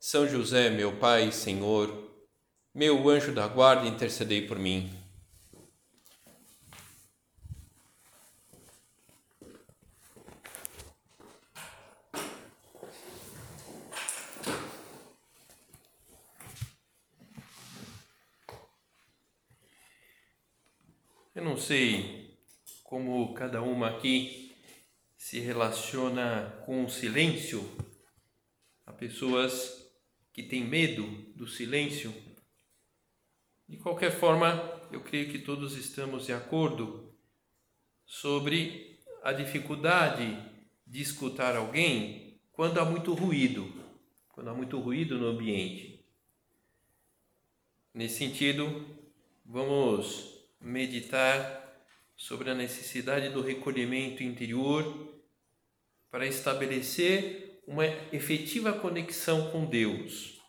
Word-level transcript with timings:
são 0.00 0.28
José, 0.28 0.70
meu 0.70 0.96
Pai 0.96 1.32
Senhor, 1.32 2.08
meu 2.72 3.08
anjo 3.08 3.32
da 3.32 3.48
guarda, 3.48 3.88
intercedei 3.88 4.46
por 4.46 4.58
mim. 4.58 4.90
Eu 21.34 21.44
não 21.44 21.56
sei 21.56 22.36
como 22.84 23.34
cada 23.34 23.62
uma 23.62 23.88
aqui 23.88 24.56
se 25.16 25.40
relaciona 25.40 26.62
com 26.64 26.84
o 26.84 26.90
silêncio. 26.90 27.62
Há 28.86 28.92
pessoas 28.92 29.87
que 30.38 30.44
tem 30.44 30.64
medo 30.64 31.02
do 31.34 31.48
silêncio. 31.48 32.14
De 33.68 33.76
qualquer 33.76 34.12
forma, 34.12 34.54
eu 34.92 35.00
creio 35.00 35.32
que 35.32 35.40
todos 35.40 35.76
estamos 35.76 36.26
de 36.26 36.32
acordo 36.32 37.12
sobre 38.06 39.00
a 39.24 39.32
dificuldade 39.32 40.38
de 40.86 41.02
escutar 41.02 41.56
alguém 41.56 42.40
quando 42.52 42.78
há 42.78 42.84
muito 42.84 43.14
ruído, 43.14 43.68
quando 44.28 44.50
há 44.50 44.54
muito 44.54 44.78
ruído 44.78 45.18
no 45.18 45.26
ambiente. 45.26 46.06
Nesse 47.92 48.18
sentido, 48.18 48.86
vamos 49.44 50.38
meditar 50.60 51.84
sobre 52.16 52.48
a 52.48 52.54
necessidade 52.54 53.30
do 53.30 53.42
recolhimento 53.42 54.22
interior 54.22 55.20
para 56.12 56.28
estabelecer 56.28 57.47
uma 57.68 57.84
efetiva 58.14 58.72
conexão 58.72 59.50
com 59.50 59.66
Deus. 59.66 60.40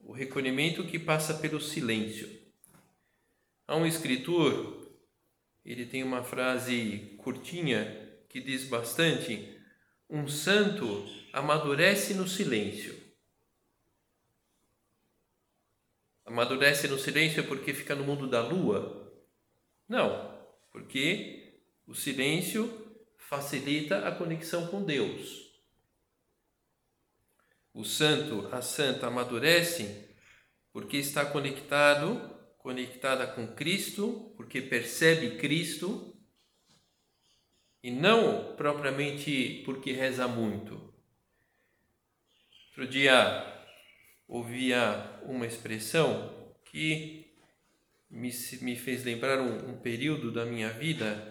O 0.00 0.12
recolhimento 0.12 0.84
que 0.84 0.98
passa 0.98 1.34
pelo 1.34 1.60
silêncio. 1.60 2.28
Há 3.68 3.76
um 3.76 3.86
escritor, 3.86 4.90
ele 5.64 5.86
tem 5.86 6.02
uma 6.02 6.24
frase 6.24 7.14
curtinha 7.18 8.18
que 8.28 8.40
diz 8.40 8.64
bastante: 8.64 9.56
um 10.08 10.26
santo 10.26 11.06
amadurece 11.32 12.14
no 12.14 12.26
silêncio. 12.26 13.00
Amadurece 16.24 16.88
no 16.88 16.98
silêncio 16.98 17.46
porque 17.46 17.72
fica 17.72 17.94
no 17.94 18.02
mundo 18.02 18.28
da 18.28 18.44
lua? 18.44 19.24
Não, 19.88 20.36
porque 20.72 21.62
o 21.86 21.94
silêncio 21.94 22.92
facilita 23.16 24.08
a 24.08 24.12
conexão 24.12 24.66
com 24.66 24.82
Deus. 24.82 25.49
O 27.72 27.84
santo, 27.84 28.48
a 28.52 28.60
santa 28.60 29.06
amadurece 29.06 30.08
porque 30.72 30.96
está 30.96 31.24
conectado, 31.24 32.30
conectada 32.58 33.26
com 33.26 33.48
Cristo, 33.54 34.32
porque 34.36 34.60
percebe 34.60 35.36
Cristo 35.38 36.16
e 37.82 37.90
não 37.90 38.54
propriamente 38.56 39.62
porque 39.64 39.92
reza 39.92 40.28
muito. 40.28 40.92
Outro 42.68 42.86
dia 42.86 43.64
ouvia 44.26 45.20
uma 45.24 45.46
expressão 45.46 46.54
que 46.64 47.34
me, 48.08 48.30
me 48.62 48.76
fez 48.76 49.04
lembrar 49.04 49.40
um, 49.40 49.70
um 49.70 49.80
período 49.80 50.32
da 50.32 50.44
minha 50.44 50.70
vida 50.70 51.29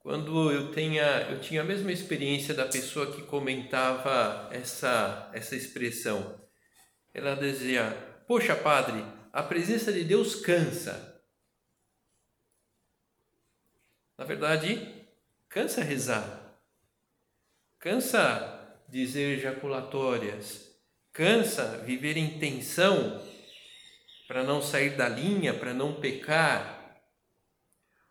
quando 0.00 0.50
eu, 0.50 0.72
tinha 0.72 1.28
eu 1.30 1.40
tinha 1.40 1.60
a 1.60 1.64
mesma 1.64 1.92
experiência 1.92 2.54
da 2.54 2.66
pessoa 2.66 3.12
que 3.12 3.22
comentava 3.22 4.48
essa, 4.50 5.30
essa 5.32 5.54
expressão. 5.54 6.40
Ela 7.12 7.34
dizia: 7.34 7.92
Poxa, 8.26 8.56
padre, 8.56 9.04
a 9.32 9.42
presença 9.42 9.92
de 9.92 10.02
Deus 10.02 10.36
cansa. 10.36 11.22
Na 14.16 14.24
verdade, 14.24 15.06
cansa 15.48 15.82
rezar, 15.82 16.58
cansa 17.78 18.76
dizer 18.88 19.38
ejaculatórias, 19.38 20.76
cansa 21.12 21.78
viver 21.78 22.16
em 22.16 22.38
tensão 22.38 23.22
para 24.26 24.44
não 24.44 24.62
sair 24.62 24.96
da 24.96 25.08
linha, 25.08 25.54
para 25.54 25.74
não 25.74 26.00
pecar 26.00 26.79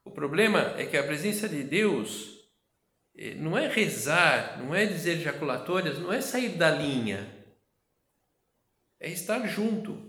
o 0.03 0.11
problema 0.11 0.75
é 0.77 0.85
que 0.85 0.97
a 0.97 1.03
presença 1.03 1.47
de 1.47 1.63
Deus 1.63 2.39
eh, 3.15 3.35
não 3.35 3.57
é 3.57 3.67
rezar, 3.67 4.59
não 4.59 4.73
é 4.73 4.85
dizer 4.85 5.17
ejaculatórias, 5.17 5.99
não 5.99 6.11
é 6.11 6.21
sair 6.21 6.57
da 6.57 6.71
linha, 6.71 7.27
é 8.99 9.09
estar 9.09 9.45
junto. 9.47 10.05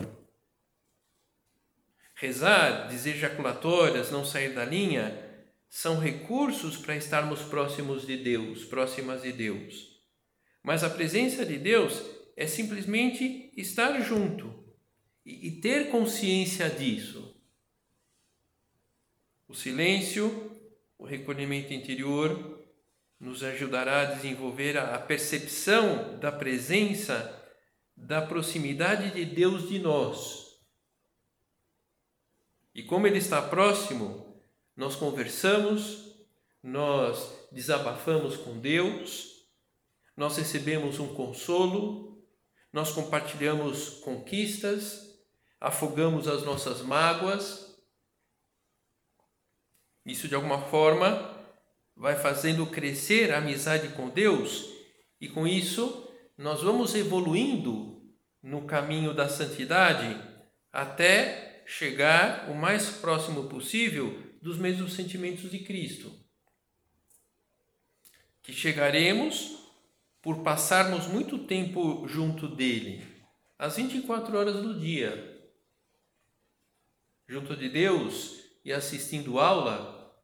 Rezar, 2.15 2.89
dizer 2.89 3.17
ejaculatórias, 3.17 4.11
não 4.11 4.25
sair 4.25 4.55
da 4.55 4.65
linha, 4.65 5.27
são 5.69 5.99
recursos 5.99 6.77
para 6.77 6.97
estarmos 6.97 7.43
próximos 7.43 8.07
de 8.07 8.17
Deus, 8.17 8.65
próximas 8.65 9.23
de 9.23 9.33
Deus. 9.33 10.03
Mas 10.63 10.85
a 10.85 10.91
presença 10.91 11.47
de 11.47 11.57
Deus 11.57 12.05
é 12.37 12.47
simplesmente 12.47 13.53
estar 13.57 14.01
junto 14.01 14.61
e 15.25 15.61
ter 15.61 15.91
consciência 15.91 16.69
disso. 16.69 17.40
O 19.51 19.55
silêncio, 19.55 20.57
o 20.97 21.05
recolhimento 21.05 21.75
interior, 21.75 22.63
nos 23.19 23.43
ajudará 23.43 24.03
a 24.03 24.15
desenvolver 24.15 24.79
a 24.79 24.97
percepção 24.97 26.21
da 26.21 26.31
presença, 26.31 27.37
da 27.97 28.23
proximidade 28.23 29.11
de 29.11 29.25
Deus 29.25 29.69
de 29.69 29.81
nós. 29.81 30.57
E 32.73 32.85
como 32.85 33.09
Ele 33.09 33.19
está 33.19 33.43
próximo, 33.43 34.41
nós 34.77 34.95
conversamos, 34.95 36.15
nós 36.63 37.49
desabafamos 37.51 38.37
com 38.37 38.57
Deus, 38.61 39.49
nós 40.17 40.37
recebemos 40.37 41.01
um 41.01 41.13
consolo, 41.13 42.25
nós 42.73 42.93
compartilhamos 42.93 43.99
conquistas, 43.99 45.21
afogamos 45.61 46.29
as 46.29 46.45
nossas 46.45 46.83
mágoas 46.83 47.70
isso 50.05 50.29
de 50.29 50.35
alguma 50.35 50.61
forma 50.63 51.39
vai 51.97 52.17
fazendo 52.17 52.67
crescer 52.67 53.33
a 53.33 53.39
amizade 53.39 53.89
com 53.89 54.09
Deus 54.09 54.67
e 55.21 55.29
com 55.29 55.47
isso 55.47 56.09
nós 56.37 56.63
vamos 56.63 56.95
evoluindo 56.95 58.03
no 58.43 58.63
caminho 58.63 59.13
da 59.13 59.29
santidade 59.29 60.19
até 60.73 61.63
chegar 61.67 62.49
o 62.51 62.55
mais 62.55 62.89
próximo 62.91 63.49
possível 63.49 64.19
dos 64.41 64.57
mesmos 64.57 64.95
sentimentos 64.95 65.51
de 65.51 65.59
Cristo. 65.61 66.13
Que 68.43 68.53
chegaremos 68.53 69.61
por 70.23 70.43
passarmos 70.43 71.07
muito 71.07 71.39
tempo 71.47 72.07
junto 72.09 72.49
dele, 72.49 73.07
às 73.59 73.77
24 73.77 74.37
horas 74.37 74.57
do 74.57 74.79
dia. 74.79 75.39
Junto 77.29 77.57
de 77.57 77.69
Deus, 77.69 78.40
e 78.65 78.73
assistindo 78.73 79.39
aula 79.39 80.15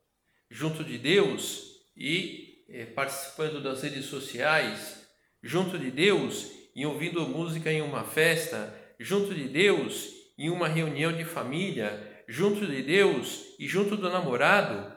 junto 0.51 0.85
de 0.85 0.99
Deus 0.99 1.77
e 1.97 2.65
é, 2.69 2.87
participando 2.87 3.63
das 3.63 3.83
redes 3.83 4.07
sociais, 4.07 5.09
junto 5.43 5.79
de 5.79 5.91
Deus 5.91 6.51
e 6.75 6.85
ouvindo 6.85 7.27
música 7.29 7.73
em 7.73 7.81
uma 7.81 8.05
festa, 8.05 8.75
junto 8.99 9.35
de 9.35 9.49
Deus 9.49 10.11
em 10.39 10.51
uma 10.51 10.69
reunião 10.69 11.13
de 11.13 11.25
família, 11.25 12.25
junto 12.29 12.67
de 12.67 12.83
Deus 12.83 13.55
e 13.59 13.67
junto 13.67 13.97
do 13.97 14.11
namorado. 14.11 14.95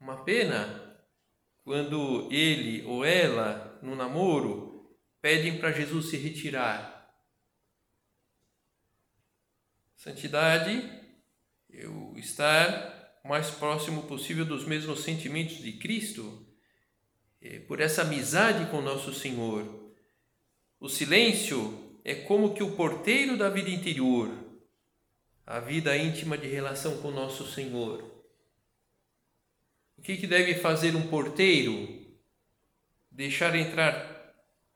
Uma 0.00 0.24
pena 0.24 0.88
quando 1.64 2.28
ele 2.30 2.84
ou 2.86 3.04
ela, 3.04 3.78
no 3.82 3.96
namoro, 3.96 4.96
pedem 5.20 5.58
para 5.58 5.72
Jesus 5.72 6.10
se 6.10 6.16
retirar. 6.16 7.12
Santidade 9.96 11.07
eu 11.70 12.14
estar 12.16 13.20
o 13.24 13.28
mais 13.28 13.50
próximo 13.50 14.04
possível 14.04 14.44
dos 14.44 14.64
mesmos 14.64 15.00
sentimentos 15.00 15.58
de 15.58 15.72
Cristo, 15.72 16.46
eh, 17.40 17.60
por 17.60 17.80
essa 17.80 18.02
amizade 18.02 18.70
com 18.70 18.80
nosso 18.80 19.12
Senhor. 19.12 19.86
o 20.80 20.88
silêncio 20.88 22.00
é 22.04 22.14
como 22.14 22.54
que 22.54 22.62
o 22.62 22.76
porteiro 22.76 23.36
da 23.36 23.50
vida 23.50 23.68
interior, 23.68 24.30
a 25.44 25.58
vida 25.60 25.96
íntima 25.96 26.38
de 26.38 26.46
relação 26.46 27.02
com 27.02 27.10
nosso 27.10 27.50
Senhor. 27.50 28.02
O 29.96 30.02
que, 30.02 30.16
que 30.16 30.26
deve 30.26 30.54
fazer 30.54 30.94
um 30.94 31.08
porteiro? 31.08 32.06
Deixar 33.10 33.54
entrar 33.56 34.32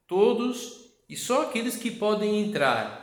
todos 0.07 0.93
e 1.09 1.17
só 1.17 1.49
aqueles 1.49 1.77
que 1.77 1.91
podem 1.91 2.43
entrar. 2.43 3.02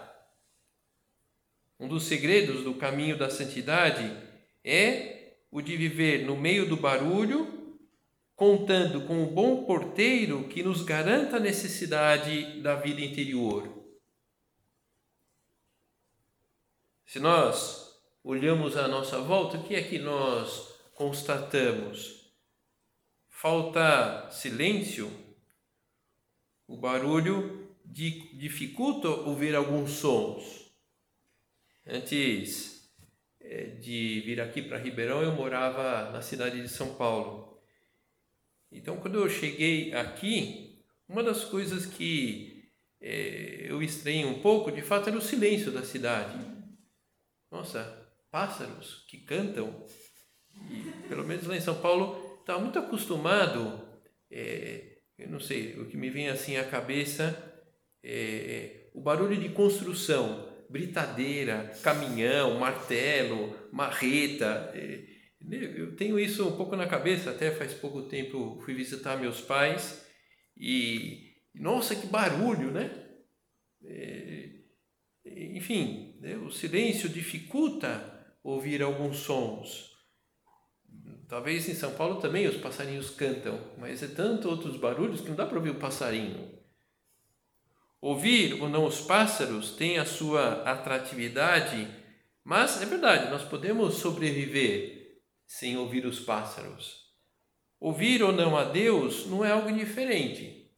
Um 1.79 1.87
dos 1.87 2.03
segredos 2.03 2.63
do 2.63 2.73
caminho 2.73 3.17
da 3.17 3.29
santidade 3.29 4.11
é 4.63 5.37
o 5.49 5.61
de 5.61 5.77
viver 5.77 6.25
no 6.25 6.35
meio 6.35 6.67
do 6.67 6.75
barulho 6.75 7.77
contando 8.35 9.05
com 9.05 9.23
o 9.23 9.31
bom 9.31 9.65
porteiro 9.65 10.47
que 10.47 10.61
nos 10.61 10.83
garanta 10.83 11.37
a 11.37 11.39
necessidade 11.39 12.61
da 12.61 12.75
vida 12.75 13.01
interior. 13.01 13.79
Se 17.05 17.19
nós 17.19 17.99
olhamos 18.23 18.77
à 18.77 18.87
nossa 18.87 19.19
volta, 19.19 19.57
o 19.57 19.63
que 19.63 19.75
é 19.75 19.81
que 19.81 19.97
nós 19.97 20.73
constatamos? 20.93 22.31
Falta 23.27 24.29
silêncio, 24.31 25.11
o 26.67 26.77
barulho 26.77 27.75
dificulta 27.83 29.07
ouvir 29.07 29.55
alguns 29.55 29.91
sons. 29.91 30.68
Antes 31.85 32.89
eh, 33.39 33.77
de 33.81 34.21
vir 34.21 34.41
aqui 34.41 34.61
para 34.61 34.77
Ribeirão, 34.77 35.21
eu 35.23 35.31
morava 35.31 36.11
na 36.11 36.21
cidade 36.21 36.61
de 36.61 36.69
São 36.69 36.95
Paulo. 36.95 37.59
Então, 38.71 38.97
quando 38.97 39.15
eu 39.15 39.29
cheguei 39.29 39.93
aqui, 39.93 40.83
uma 41.07 41.23
das 41.23 41.43
coisas 41.43 41.85
que 41.85 42.59
é, 43.01 43.65
eu 43.67 43.81
estranhei 43.81 44.25
um 44.25 44.41
pouco, 44.41 44.71
de 44.71 44.81
fato, 44.81 45.09
era 45.09 45.17
o 45.17 45.21
silêncio 45.21 45.71
da 45.71 45.83
cidade. 45.83 46.37
Nossa, 47.49 47.83
pássaros 48.29 49.05
que 49.07 49.17
cantam. 49.17 49.85
E, 50.69 51.07
pelo 51.07 51.25
menos 51.25 51.47
lá 51.47 51.55
em 51.55 51.61
São 51.61 51.81
Paulo, 51.81 52.39
estava 52.41 52.59
muito 52.59 52.77
acostumado, 52.77 53.87
é, 54.29 54.99
eu 55.17 55.29
não 55.29 55.39
sei, 55.39 55.79
o 55.79 55.87
que 55.87 55.97
me 55.97 56.09
vem 56.09 56.29
assim 56.29 56.57
à 56.57 56.63
cabeça 56.63 57.37
é 58.03 58.89
o 58.93 59.01
barulho 59.01 59.39
de 59.39 59.49
construção, 59.49 60.48
britadeira, 60.69 61.73
caminhão, 61.81 62.59
martelo, 62.59 63.55
marreta. 63.71 64.71
É, 64.73 65.03
eu 65.51 65.95
tenho 65.95 66.19
isso 66.19 66.47
um 66.47 66.55
pouco 66.55 66.75
na 66.75 66.87
cabeça, 66.87 67.31
até 67.31 67.51
faz 67.51 67.73
pouco 67.73 68.03
tempo 68.03 68.59
fui 68.63 68.73
visitar 68.73 69.17
meus 69.17 69.41
pais 69.41 70.05
e, 70.55 71.33
nossa, 71.55 71.95
que 71.95 72.07
barulho, 72.07 72.71
né? 72.71 72.91
É, 73.83 74.49
enfim, 75.55 76.17
né? 76.19 76.35
o 76.37 76.51
silêncio 76.51 77.09
dificulta 77.09 78.35
ouvir 78.43 78.81
alguns 78.81 79.17
sons. 79.17 79.89
Talvez 81.27 81.69
em 81.69 81.75
São 81.75 81.93
Paulo 81.93 82.19
também 82.19 82.47
os 82.47 82.57
passarinhos 82.57 83.11
cantam, 83.11 83.59
mas 83.77 84.01
é 84.01 84.07
tanto 84.07 84.49
outros 84.49 84.77
barulhos 84.77 85.21
que 85.21 85.29
não 85.29 85.35
dá 85.35 85.45
para 85.45 85.57
ouvir 85.57 85.69
o 85.69 85.79
passarinho. 85.79 86.59
Ouvir 88.01 88.61
ou 88.61 88.69
não 88.69 88.85
os 88.85 89.01
pássaros 89.01 89.71
tem 89.71 89.97
a 89.97 90.05
sua 90.05 90.63
atratividade, 90.63 91.87
mas 92.43 92.81
é 92.81 92.85
verdade, 92.85 93.29
nós 93.29 93.43
podemos 93.43 93.95
sobreviver 93.95 95.21
sem 95.45 95.77
ouvir 95.77 96.05
os 96.05 96.19
pássaros. 96.19 97.09
Ouvir 97.79 98.23
ou 98.23 98.31
não 98.31 98.57
a 98.57 98.63
Deus 98.63 99.25
não 99.25 99.43
é 99.43 99.51
algo 99.51 99.71
diferente. 99.71 100.71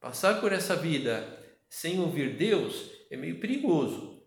Passar 0.00 0.40
por 0.40 0.52
essa 0.52 0.74
vida 0.74 1.36
sem 1.68 2.00
ouvir 2.00 2.36
Deus 2.36 2.90
é 3.10 3.16
meio 3.16 3.38
perigoso. 3.40 4.22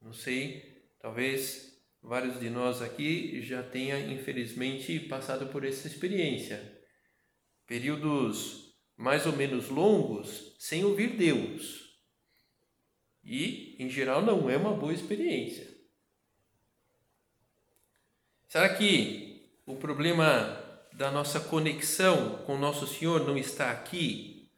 Não 0.00 0.12
sei, 0.12 0.82
talvez 0.98 1.78
vários 2.02 2.40
de 2.40 2.48
nós 2.48 2.80
aqui 2.80 3.40
já 3.42 3.62
tenha 3.62 3.98
infelizmente 3.98 4.98
passado 5.00 5.46
por 5.48 5.64
essa 5.64 5.86
experiência. 5.86 6.80
Períodos 7.66 8.71
mais 8.96 9.26
ou 9.26 9.32
menos 9.32 9.68
longos 9.68 10.54
sem 10.58 10.84
ouvir 10.84 11.16
Deus. 11.16 11.82
E, 13.24 13.76
em 13.78 13.88
geral, 13.88 14.22
não 14.22 14.50
é 14.50 14.56
uma 14.56 14.74
boa 14.74 14.92
experiência. 14.92 15.72
Será 18.48 18.74
que 18.74 19.50
o 19.64 19.76
problema 19.76 20.60
da 20.92 21.10
nossa 21.10 21.40
conexão 21.40 22.42
com 22.44 22.58
Nosso 22.58 22.86
Senhor 22.86 23.26
não 23.26 23.36
está 23.36 23.70
aqui? 23.70 24.50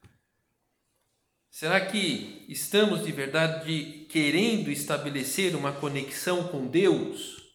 Será 1.51 1.87
que 1.87 2.45
estamos 2.49 3.05
de 3.05 3.13
verdade 3.13 4.07
querendo 4.11 4.71
estabelecer 4.71 5.55
uma 5.55 5.73
conexão 5.73 6.49
com 6.49 6.67
Deus? 6.67 7.55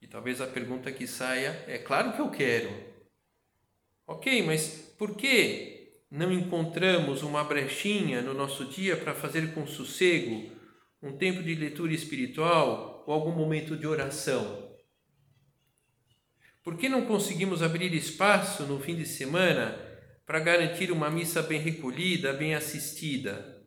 E 0.00 0.06
talvez 0.06 0.40
a 0.40 0.46
pergunta 0.46 0.92
que 0.92 1.06
saia 1.06 1.64
é: 1.66 1.78
claro 1.78 2.12
que 2.12 2.20
eu 2.20 2.30
quero. 2.30 2.89
Ok, 4.10 4.42
mas 4.42 4.92
por 4.98 5.14
que 5.14 6.02
não 6.10 6.32
encontramos 6.32 7.22
uma 7.22 7.44
brechinha 7.44 8.20
no 8.20 8.34
nosso 8.34 8.64
dia 8.64 8.96
para 8.96 9.14
fazer 9.14 9.54
com 9.54 9.64
sossego 9.68 10.50
um 11.00 11.16
tempo 11.16 11.40
de 11.44 11.54
leitura 11.54 11.94
espiritual, 11.94 13.04
ou 13.06 13.14
algum 13.14 13.30
momento 13.30 13.76
de 13.76 13.86
oração? 13.86 14.68
Por 16.64 16.76
que 16.76 16.88
não 16.88 17.06
conseguimos 17.06 17.62
abrir 17.62 17.94
espaço 17.94 18.64
no 18.64 18.80
fim 18.80 18.96
de 18.96 19.06
semana 19.06 19.78
para 20.26 20.40
garantir 20.40 20.90
uma 20.90 21.08
missa 21.08 21.40
bem 21.40 21.60
recolhida, 21.60 22.32
bem 22.32 22.56
assistida? 22.56 23.64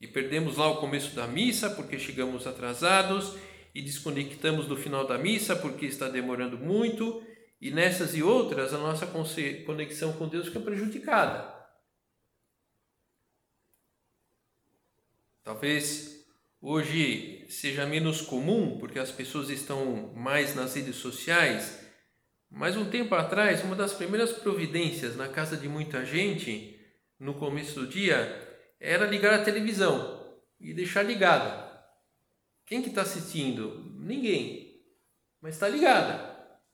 E 0.00 0.06
perdemos 0.06 0.56
lá 0.56 0.68
o 0.68 0.76
começo 0.76 1.16
da 1.16 1.26
missa 1.26 1.68
porque 1.68 1.98
chegamos 1.98 2.46
atrasados 2.46 3.36
e 3.74 3.82
desconectamos 3.82 4.68
do 4.68 4.76
final 4.76 5.04
da 5.04 5.18
missa 5.18 5.56
porque 5.56 5.86
está 5.86 6.08
demorando 6.08 6.56
muito, 6.56 7.20
e 7.62 7.70
nessas 7.70 8.16
e 8.16 8.24
outras 8.24 8.74
a 8.74 8.78
nossa 8.78 9.06
conexão 9.06 10.12
com 10.14 10.26
Deus 10.26 10.48
fica 10.48 10.58
prejudicada. 10.58 11.54
Talvez 15.44 16.26
hoje 16.60 17.46
seja 17.48 17.86
menos 17.86 18.20
comum, 18.20 18.78
porque 18.80 18.98
as 18.98 19.12
pessoas 19.12 19.48
estão 19.48 20.12
mais 20.12 20.56
nas 20.56 20.74
redes 20.74 20.96
sociais, 20.96 21.86
mas 22.50 22.76
um 22.76 22.90
tempo 22.90 23.14
atrás, 23.14 23.62
uma 23.62 23.76
das 23.76 23.92
primeiras 23.92 24.32
providências 24.32 25.16
na 25.16 25.28
casa 25.28 25.56
de 25.56 25.68
muita 25.68 26.04
gente, 26.04 26.80
no 27.16 27.34
começo 27.34 27.78
do 27.78 27.86
dia, 27.86 28.66
era 28.80 29.06
ligar 29.06 29.34
a 29.34 29.44
televisão 29.44 30.36
e 30.58 30.74
deixar 30.74 31.04
ligada. 31.04 31.80
Quem 32.66 32.82
que 32.82 32.88
está 32.88 33.02
assistindo? 33.02 33.94
Ninguém, 34.00 34.82
mas 35.40 35.54
está 35.54 35.68
ligada. 35.68 36.31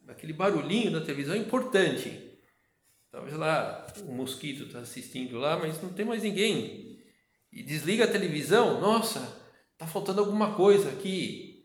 Aquele 0.08 0.32
barulhinho 0.32 0.90
da 0.90 1.00
televisão 1.00 1.34
é 1.34 1.38
importante. 1.38 2.38
Talvez 3.10 3.36
lá 3.36 3.86
o 4.06 4.12
mosquito 4.12 4.64
está 4.64 4.80
assistindo 4.80 5.38
lá, 5.38 5.56
mas 5.58 5.80
não 5.82 5.92
tem 5.92 6.04
mais 6.04 6.22
ninguém. 6.22 6.98
E 7.52 7.62
desliga 7.62 8.04
a 8.04 8.10
televisão, 8.10 8.80
nossa, 8.80 9.38
Está 9.78 9.86
faltando 9.86 10.18
alguma 10.18 10.56
coisa 10.56 10.90
aqui. 10.90 11.64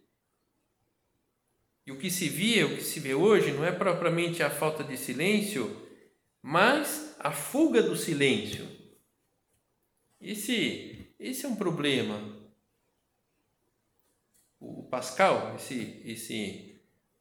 E 1.83 1.91
o 1.91 1.97
que 1.97 2.12
se 2.12 2.29
via, 2.29 2.67
o 2.67 2.75
que 2.75 2.83
se 2.83 3.00
vê 3.00 3.15
hoje, 3.15 3.51
não 3.51 3.65
é 3.65 3.71
propriamente 3.71 4.43
a 4.43 4.51
falta 4.51 4.83
de 4.83 4.95
silêncio, 4.95 5.81
mas 6.39 7.15
a 7.17 7.31
fuga 7.31 7.81
do 7.81 7.97
silêncio. 7.97 8.69
Esse, 10.21 11.12
esse 11.17 11.43
é 11.43 11.50
um 11.50 11.55
problema. 11.55 12.21
O 14.59 14.83
Pascal, 14.83 15.55
esse, 15.55 16.00
esse 16.05 16.72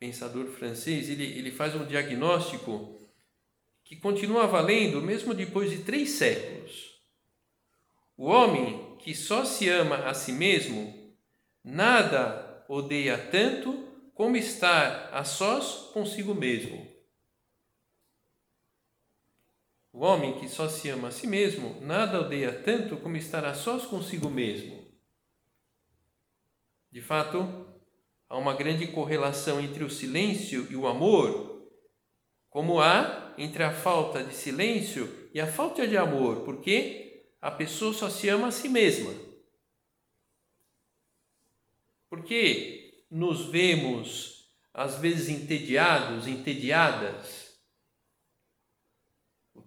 pensador 0.02 0.48
francês, 0.48 1.08
ele, 1.08 1.22
ele 1.22 1.52
faz 1.52 1.76
um 1.76 1.86
diagnóstico 1.86 3.08
que 3.84 3.94
continua 3.94 4.48
valendo 4.48 5.00
mesmo 5.00 5.32
depois 5.32 5.70
de 5.70 5.84
três 5.84 6.10
séculos. 6.10 7.00
O 8.16 8.24
homem 8.24 8.96
que 8.96 9.14
só 9.14 9.44
se 9.44 9.68
ama 9.68 10.08
a 10.08 10.12
si 10.12 10.32
mesmo, 10.32 11.16
nada 11.62 12.64
odeia 12.68 13.16
tanto 13.16 13.88
como 14.12 14.36
estar 14.36 15.08
a 15.14 15.22
sós 15.22 15.92
consigo 15.92 16.34
mesmo. 16.34 16.84
O 19.92 20.00
homem 20.00 20.36
que 20.40 20.48
só 20.48 20.68
se 20.68 20.88
ama 20.88 21.08
a 21.08 21.12
si 21.12 21.28
mesmo, 21.28 21.80
nada 21.80 22.22
odeia 22.22 22.52
tanto 22.52 22.96
como 22.96 23.16
estar 23.16 23.44
a 23.44 23.54
sós 23.54 23.86
consigo 23.86 24.28
mesmo. 24.28 24.84
De 26.90 27.00
fato, 27.00 27.71
há 28.32 28.38
uma 28.38 28.54
grande 28.54 28.86
correlação 28.86 29.60
entre 29.60 29.84
o 29.84 29.90
silêncio 29.90 30.66
e 30.70 30.74
o 30.74 30.86
amor, 30.86 31.68
como 32.48 32.80
há 32.80 33.34
entre 33.36 33.62
a 33.62 33.70
falta 33.70 34.24
de 34.24 34.34
silêncio 34.34 35.28
e 35.34 35.40
a 35.40 35.46
falta 35.46 35.86
de 35.86 35.98
amor, 35.98 36.42
porque 36.42 37.26
a 37.42 37.50
pessoa 37.50 37.92
só 37.92 38.08
se 38.08 38.30
ama 38.30 38.46
a 38.46 38.50
si 38.50 38.70
mesma. 38.70 39.14
Porque 42.08 43.04
nos 43.10 43.50
vemos 43.50 44.50
às 44.72 44.96
vezes 44.96 45.28
entediados, 45.28 46.26
entediadas. 46.26 47.60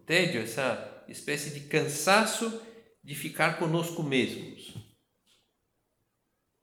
tédio, 0.08 0.42
essa 0.42 1.06
espécie 1.08 1.52
de 1.52 1.68
cansaço 1.68 2.62
de 3.04 3.14
ficar 3.14 3.60
conosco 3.60 4.02
mesmos. 4.02 4.74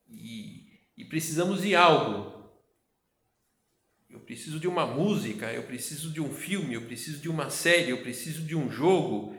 E, 0.08 0.61
e 0.96 1.04
precisamos 1.04 1.62
de 1.62 1.74
algo. 1.74 2.42
Eu 4.08 4.20
preciso 4.20 4.60
de 4.60 4.68
uma 4.68 4.86
música, 4.86 5.52
eu 5.52 5.62
preciso 5.62 6.12
de 6.12 6.20
um 6.20 6.32
filme, 6.32 6.74
eu 6.74 6.82
preciso 6.82 7.20
de 7.20 7.28
uma 7.28 7.48
série, 7.48 7.90
eu 7.90 8.02
preciso 8.02 8.44
de 8.44 8.54
um 8.54 8.70
jogo. 8.70 9.36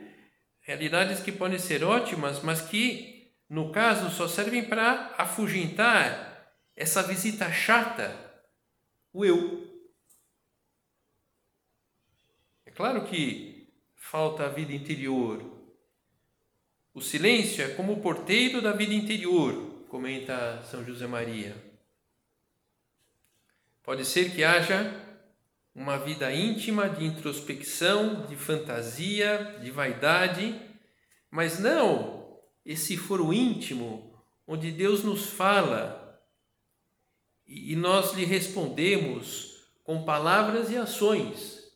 Realidades 0.62 1.20
que 1.20 1.32
podem 1.32 1.60
ser 1.60 1.84
ótimas, 1.84 2.42
mas 2.42 2.62
que, 2.62 3.32
no 3.50 3.72
caso, 3.72 4.10
só 4.10 4.28
servem 4.28 4.64
para 4.64 5.14
afugentar 5.18 6.54
essa 6.76 7.04
visita 7.04 7.52
chata, 7.52 8.34
o 9.12 9.24
eu. 9.24 9.72
É 12.66 12.72
claro 12.72 13.06
que 13.06 13.72
falta 13.96 14.46
a 14.46 14.50
vida 14.50 14.74
interior, 14.74 15.54
o 16.94 17.02
silêncio 17.02 17.64
é 17.64 17.70
como 17.74 17.94
o 17.94 18.02
porteiro 18.02 18.62
da 18.62 18.72
vida 18.72 18.94
interior, 18.94 19.73
comenta 19.94 20.60
São 20.72 20.84
José 20.84 21.06
Maria. 21.06 21.56
Pode 23.84 24.04
ser 24.04 24.34
que 24.34 24.44
haja 24.44 24.92
uma 25.76 26.00
vida 26.00 26.34
íntima 26.34 26.90
de 26.90 27.06
introspecção, 27.06 28.26
de 28.26 28.36
fantasia, 28.36 29.60
de 29.62 29.70
vaidade, 29.70 30.60
mas 31.30 31.60
não 31.60 32.42
esse 32.66 32.98
foro 32.98 33.32
íntimo 33.32 34.20
onde 34.48 34.72
Deus 34.72 35.04
nos 35.04 35.28
fala 35.28 36.20
e 37.46 37.76
nós 37.76 38.14
lhe 38.14 38.26
respondemos 38.26 39.70
com 39.84 40.04
palavras 40.04 40.72
e 40.72 40.76
ações, 40.76 41.72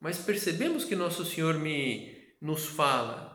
mas 0.00 0.18
percebemos 0.18 0.84
que 0.84 0.96
Nosso 0.96 1.24
Senhor 1.24 1.54
me 1.54 2.18
nos 2.40 2.66
fala 2.66 3.30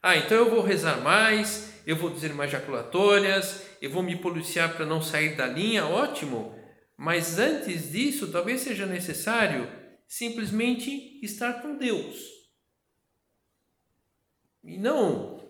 ah, 0.00 0.16
então 0.16 0.38
eu 0.38 0.50
vou 0.50 0.62
rezar 0.62 1.00
mais, 1.00 1.77
eu 1.88 1.96
vou 1.96 2.10
dizer 2.10 2.34
mais 2.34 2.50
jaculatórias, 2.50 3.66
eu 3.80 3.88
vou 3.88 4.02
me 4.02 4.14
policiar 4.14 4.76
para 4.76 4.84
não 4.84 5.00
sair 5.00 5.36
da 5.36 5.46
linha, 5.46 5.86
ótimo. 5.86 6.54
Mas 6.98 7.38
antes 7.38 7.90
disso, 7.90 8.30
talvez 8.30 8.60
seja 8.60 8.84
necessário 8.84 9.66
simplesmente 10.06 11.18
estar 11.24 11.62
com 11.62 11.78
Deus. 11.78 12.28
E 14.62 14.76
não 14.76 15.42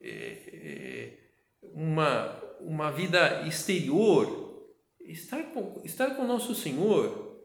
é, 0.00 0.08
é, 0.08 1.18
uma, 1.60 2.42
uma 2.62 2.90
vida 2.90 3.46
exterior, 3.46 4.66
estar 4.98 5.42
com, 5.52 5.82
estar 5.84 6.16
com 6.16 6.26
nosso 6.26 6.54
Senhor. 6.54 7.38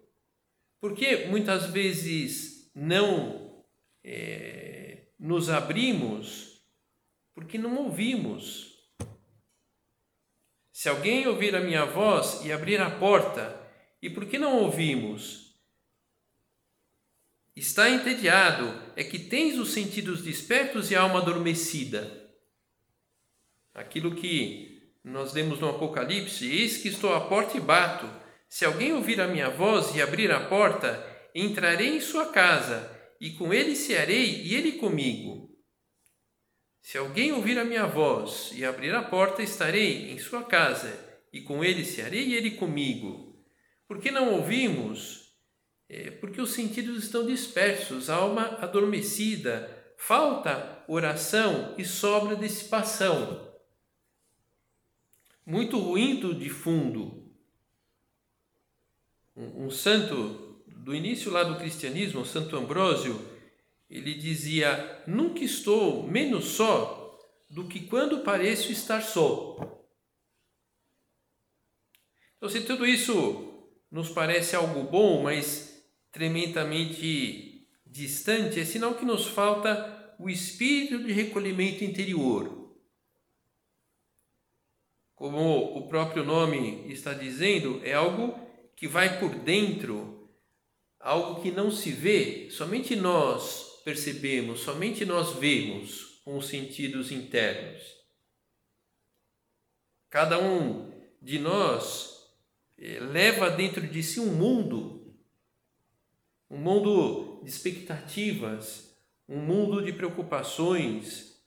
Porque 0.80 1.25
muitas 1.25 1.66
vezes 1.66 2.72
não 2.74 3.66
é, 4.06 5.08
nos 5.20 5.50
abrimos 5.50 6.57
porque 7.38 7.60
não 7.60 7.77
ouvimos. 7.77 8.79
Se 10.74 10.89
alguém 10.89 11.27
ouvir 11.27 11.56
a 11.56 11.60
minha 11.60 11.86
voz 11.86 12.44
e 12.44 12.51
abrir 12.51 12.82
a 12.82 12.89
porta, 12.89 13.62
e 14.01 14.10
por 14.10 14.25
que 14.25 14.39
não 14.39 14.58
ouvimos? 14.63 15.56
Está 17.56 17.91
entediado, 17.91 18.74
é 18.96 19.03
que 19.03 19.20
tens 19.20 19.56
os 19.60 19.70
sentidos 19.70 20.24
despertos 20.24 20.89
e 20.89 20.96
a 20.96 21.01
alma 21.01 21.20
adormecida. 21.20 22.27
Aquilo 23.72 24.15
que 24.15 24.98
nós 25.03 25.32
lemos 25.32 25.60
no 25.60 25.70
Apocalipse: 25.70 26.51
Eis 26.51 26.77
que 26.77 26.88
estou 26.88 27.13
à 27.13 27.22
porta 27.22 27.56
e 27.56 27.62
bato. 27.62 28.10
Se 28.50 28.65
alguém 28.65 28.94
ouvir 28.94 29.22
a 29.22 29.27
minha 29.27 29.51
voz 29.51 29.94
e 29.94 30.01
abrir 30.01 30.32
a 30.32 30.48
porta, 30.48 31.06
entrarei 31.36 31.98
em 31.98 32.01
sua 32.01 32.32
casa, 32.32 32.91
e 33.22 33.29
com 33.29 33.53
ele 33.53 33.75
cearei 33.75 34.41
e 34.41 34.56
ele 34.56 34.72
comigo. 34.79 35.56
Se 36.88 36.98
alguém 36.98 37.34
ouvir 37.34 37.60
a 37.60 37.65
minha 37.65 37.86
voz 37.86 38.50
e 38.53 38.63
abrir 38.63 38.96
a 38.96 39.03
porta, 39.03 39.44
estarei 39.44 40.10
em 40.10 40.17
sua 40.17 40.46
casa, 40.46 40.98
e 41.34 41.41
com 41.41 41.62
ele 41.62 41.84
cearei 41.84 42.27
e 42.27 42.34
ele 42.34 42.51
comigo. 42.51 43.46
Por 43.86 44.00
que 44.00 44.10
não 44.10 44.36
ouvimos? 44.36 45.34
É 45.89 46.12
porque 46.12 46.39
os 46.39 46.51
sentidos 46.51 47.03
estão 47.03 47.25
dispersos, 47.25 48.10
a 48.10 48.15
alma 48.15 48.58
adormecida, 48.62 49.70
falta 49.98 50.82
oração 50.88 51.75
e 51.77 51.84
sobra 51.84 52.38
dissipação. 52.38 53.53
Muito 55.46 55.77
ruído 55.77 56.34
de 56.34 56.50
fundo. 56.50 57.34
Um, 59.36 59.65
um 59.65 59.70
santo 59.70 60.63
do 60.67 60.96
início 60.96 61.29
lá 61.29 61.44
do 61.44 61.58
cristianismo, 61.58 62.25
Santo 62.25 62.56
Ambrósio, 62.56 63.37
ele 63.89 64.13
dizia: 64.13 65.03
Nunca 65.08 65.44
estou 65.44 66.03
menos 66.03 66.46
só 66.46 67.20
do 67.50 67.67
que 67.67 67.82
quando 67.82 68.24
pareço 68.24 68.72
estar 68.72 69.01
só. 69.01 69.58
Então, 72.36 72.50
se 72.50 72.62
tudo 72.62 72.86
isso 72.86 73.67
nos 73.89 74.10
parece 74.10 74.56
algo 74.56 74.84
bom, 74.84 75.24
mas 75.24 75.84
tremendamente 76.12 77.67
distante, 77.86 78.60
é 78.60 78.65
sinal 78.65 78.96
que 78.96 79.06
nos 79.06 79.25
falta 79.25 80.15
o 80.20 80.29
espírito 80.29 81.03
de 81.03 81.13
recolhimento 81.13 81.84
interior. 81.84 82.75
Como 85.15 85.77
o 85.77 85.88
próprio 85.88 86.24
nome 86.24 86.91
está 86.91 87.13
dizendo, 87.13 87.82
é 87.84 87.94
algo 87.94 88.38
que 88.75 88.88
vai 88.88 89.20
por 89.20 89.34
dentro, 89.34 90.29
algo 91.00 91.41
que 91.41 91.50
não 91.50 91.72
se 91.72 91.91
vê, 91.91 92.50
somente 92.51 92.96
nós 92.96 93.67
percebemos, 93.88 94.60
somente 94.60 95.06
nós 95.06 95.38
vemos 95.39 96.20
com 96.25 96.38
os 96.38 96.48
sentidos 96.48 97.10
internos. 97.10 97.82
Cada 100.10 100.38
um 100.38 100.91
de 101.22 101.39
nós 101.39 102.27
eh, 102.77 103.00
leva 103.00 103.50
dentro 103.50 103.88
de 103.88 104.03
si 104.03 104.20
um 104.20 104.34
mundo, 104.34 105.15
um 106.50 106.58
mundo 106.58 107.39
de 107.46 107.50
expectativas, 107.50 108.94
um 109.25 109.39
mundo 109.39 109.82
de 109.82 109.94
preocupações, 109.94 111.41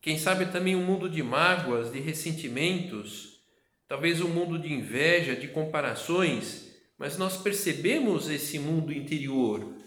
quem 0.00 0.16
sabe 0.16 0.46
também 0.46 0.76
um 0.76 0.86
mundo 0.86 1.10
de 1.10 1.24
mágoas, 1.24 1.90
de 1.90 1.98
ressentimentos, 1.98 3.40
talvez 3.88 4.20
um 4.20 4.28
mundo 4.28 4.60
de 4.60 4.72
inveja, 4.72 5.34
de 5.34 5.48
comparações, 5.48 6.72
mas 6.96 7.18
nós 7.18 7.36
percebemos 7.36 8.30
esse 8.30 8.60
mundo 8.60 8.92
interior 8.92 9.81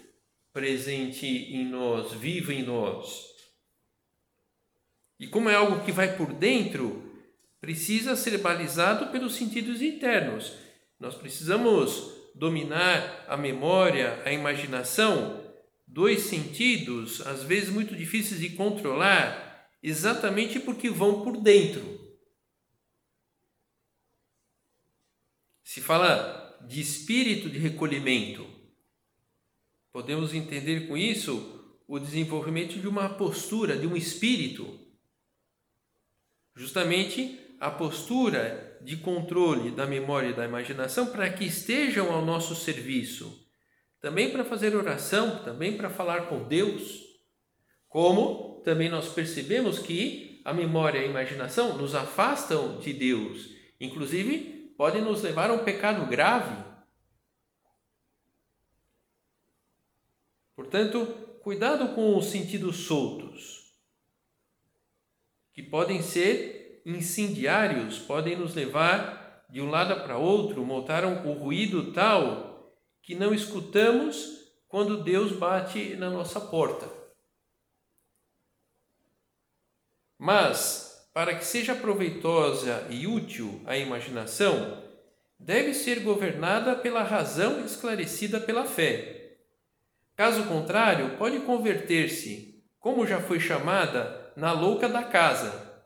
presente 0.56 1.26
em 1.26 1.66
nós, 1.66 2.14
vivo 2.14 2.50
em 2.50 2.62
nós. 2.62 3.26
E 5.20 5.26
como 5.26 5.50
é 5.50 5.54
algo 5.54 5.84
que 5.84 5.92
vai 5.92 6.16
por 6.16 6.32
dentro, 6.32 7.12
precisa 7.60 8.16
ser 8.16 8.38
balizado 8.38 9.12
pelos 9.12 9.34
sentidos 9.34 9.82
internos. 9.82 10.54
Nós 10.98 11.14
precisamos 11.14 12.10
dominar 12.34 13.26
a 13.28 13.36
memória, 13.36 14.22
a 14.24 14.32
imaginação, 14.32 15.44
dois 15.86 16.22
sentidos, 16.22 17.20
às 17.26 17.42
vezes 17.42 17.68
muito 17.68 17.94
difíceis 17.94 18.40
de 18.40 18.48
controlar, 18.48 19.68
exatamente 19.82 20.58
porque 20.58 20.88
vão 20.88 21.22
por 21.22 21.36
dentro. 21.36 21.84
Se 25.62 25.82
fala 25.82 26.58
de 26.66 26.80
espírito 26.80 27.50
de 27.50 27.58
recolhimento, 27.58 28.45
Podemos 29.96 30.34
entender 30.34 30.86
com 30.88 30.94
isso 30.94 31.74
o 31.88 31.98
desenvolvimento 31.98 32.78
de 32.78 32.86
uma 32.86 33.08
postura, 33.08 33.78
de 33.78 33.86
um 33.86 33.96
espírito. 33.96 34.78
Justamente 36.54 37.40
a 37.58 37.70
postura 37.70 38.78
de 38.82 38.98
controle 38.98 39.70
da 39.70 39.86
memória 39.86 40.28
e 40.28 40.34
da 40.34 40.44
imaginação 40.44 41.06
para 41.06 41.30
que 41.30 41.46
estejam 41.46 42.12
ao 42.12 42.22
nosso 42.22 42.54
serviço. 42.54 43.48
Também 43.98 44.28
para 44.28 44.44
fazer 44.44 44.76
oração, 44.76 45.42
também 45.42 45.78
para 45.78 45.88
falar 45.88 46.26
com 46.26 46.46
Deus. 46.46 47.00
Como 47.88 48.60
também 48.66 48.90
nós 48.90 49.08
percebemos 49.08 49.78
que 49.78 50.42
a 50.44 50.52
memória 50.52 50.98
e 50.98 51.04
a 51.04 51.08
imaginação 51.08 51.78
nos 51.78 51.94
afastam 51.94 52.78
de 52.80 52.92
Deus, 52.92 53.48
inclusive 53.80 54.74
podem 54.76 55.00
nos 55.00 55.22
levar 55.22 55.48
a 55.48 55.54
um 55.54 55.64
pecado 55.64 56.04
grave 56.04 56.75
Portanto, 60.56 61.04
cuidado 61.42 61.94
com 61.94 62.16
os 62.16 62.26
sentidos 62.26 62.86
soltos, 62.86 63.74
que 65.52 65.62
podem 65.62 66.02
ser 66.02 66.82
incendiários, 66.86 67.98
podem 67.98 68.36
nos 68.36 68.54
levar 68.54 69.44
de 69.50 69.60
um 69.60 69.68
lado 69.68 70.02
para 70.02 70.16
outro, 70.16 70.64
montaram 70.64 71.26
o 71.26 71.34
ruído 71.34 71.92
tal 71.92 72.74
que 73.02 73.14
não 73.14 73.34
escutamos 73.34 74.50
quando 74.66 75.04
Deus 75.04 75.32
bate 75.32 75.94
na 75.96 76.08
nossa 76.10 76.40
porta. 76.40 76.90
Mas, 80.18 81.08
para 81.12 81.34
que 81.36 81.44
seja 81.44 81.74
proveitosa 81.74 82.86
e 82.90 83.06
útil 83.06 83.60
a 83.66 83.76
imaginação, 83.76 84.82
deve 85.38 85.74
ser 85.74 86.00
governada 86.00 86.74
pela 86.74 87.02
razão 87.02 87.64
esclarecida 87.64 88.40
pela 88.40 88.64
fé 88.64 89.15
Caso 90.16 90.44
contrário, 90.44 91.18
pode 91.18 91.40
converter-se, 91.40 92.64
como 92.80 93.06
já 93.06 93.20
foi 93.20 93.38
chamada, 93.38 94.32
na 94.34 94.50
louca 94.50 94.88
da 94.88 95.02
casa. 95.02 95.84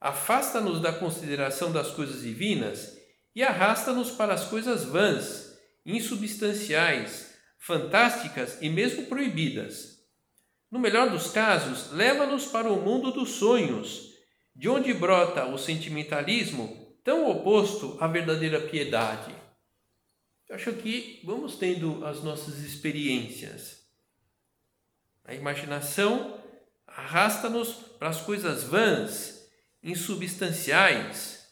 Afasta-nos 0.00 0.80
da 0.80 0.92
consideração 0.92 1.72
das 1.72 1.90
coisas 1.90 2.22
divinas 2.22 2.96
e 3.34 3.42
arrasta-nos 3.42 4.12
para 4.12 4.34
as 4.34 4.44
coisas 4.44 4.84
vãs, 4.84 5.52
insubstanciais, 5.84 7.34
fantásticas 7.58 8.58
e 8.62 8.68
mesmo 8.68 9.06
proibidas. 9.06 9.98
No 10.70 10.78
melhor 10.78 11.10
dos 11.10 11.32
casos, 11.32 11.90
leva-nos 11.90 12.46
para 12.46 12.72
o 12.72 12.80
mundo 12.80 13.10
dos 13.10 13.30
sonhos, 13.30 14.10
de 14.54 14.68
onde 14.68 14.94
brota 14.94 15.46
o 15.46 15.58
sentimentalismo 15.58 16.96
tão 17.02 17.28
oposto 17.28 17.96
à 18.00 18.06
verdadeira 18.06 18.60
piedade. 18.60 19.41
Eu 20.52 20.56
acho 20.56 20.74
que 20.74 21.18
vamos 21.24 21.56
tendo 21.56 22.04
as 22.04 22.22
nossas 22.22 22.58
experiências. 22.58 23.86
A 25.24 25.32
imaginação 25.32 26.38
arrasta-nos 26.86 27.72
para 27.98 28.10
as 28.10 28.20
coisas 28.20 28.62
vãs, 28.62 29.48
insubstanciais. 29.82 31.48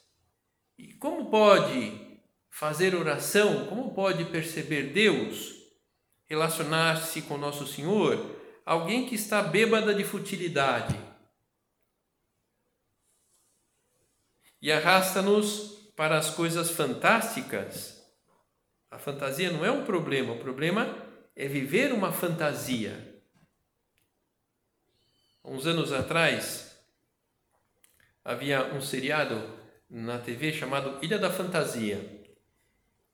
E 0.77 0.93
como 0.93 1.31
pode 1.31 2.21
fazer 2.51 2.95
oração, 2.95 3.69
como 3.69 3.95
pode 3.95 4.27
perceber 4.27 4.93
Deus, 4.93 5.55
relacionar-se 6.27 7.23
com 7.23 7.39
Nosso 7.39 7.67
Senhor, 7.67 8.39
alguém 8.67 9.09
que 9.09 9.15
está 9.15 9.43
bêbada 9.43 9.95
de 9.95 10.05
futilidade? 10.05 11.01
E 14.61 14.71
arrasta-nos 14.71 15.91
para 15.97 16.19
as 16.19 16.29
coisas 16.29 16.71
fantásticas 16.71 17.99
a 18.91 18.99
fantasia 18.99 19.53
não 19.53 19.65
é 19.65 19.71
um 19.71 19.85
problema, 19.85 20.33
o 20.33 20.39
problema 20.39 20.97
é 21.37 21.47
viver 21.47 21.93
uma 21.93 22.11
fantasia. 22.11 23.23
Uns 25.45 25.67
anos 25.67 25.93
atrás, 25.93 26.77
havia 28.25 28.75
um 28.75 28.81
seriado 28.81 29.59
na 29.89 30.19
TV 30.19 30.53
chamado 30.53 30.99
Ilha 31.03 31.19
da 31.19 31.31
Fantasia. 31.31 32.21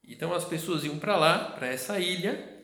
Então 0.03 0.33
as 0.33 0.45
pessoas 0.45 0.83
iam 0.85 0.99
para 0.99 1.17
lá, 1.17 1.51
para 1.51 1.69
essa 1.69 2.01
ilha, 2.01 2.55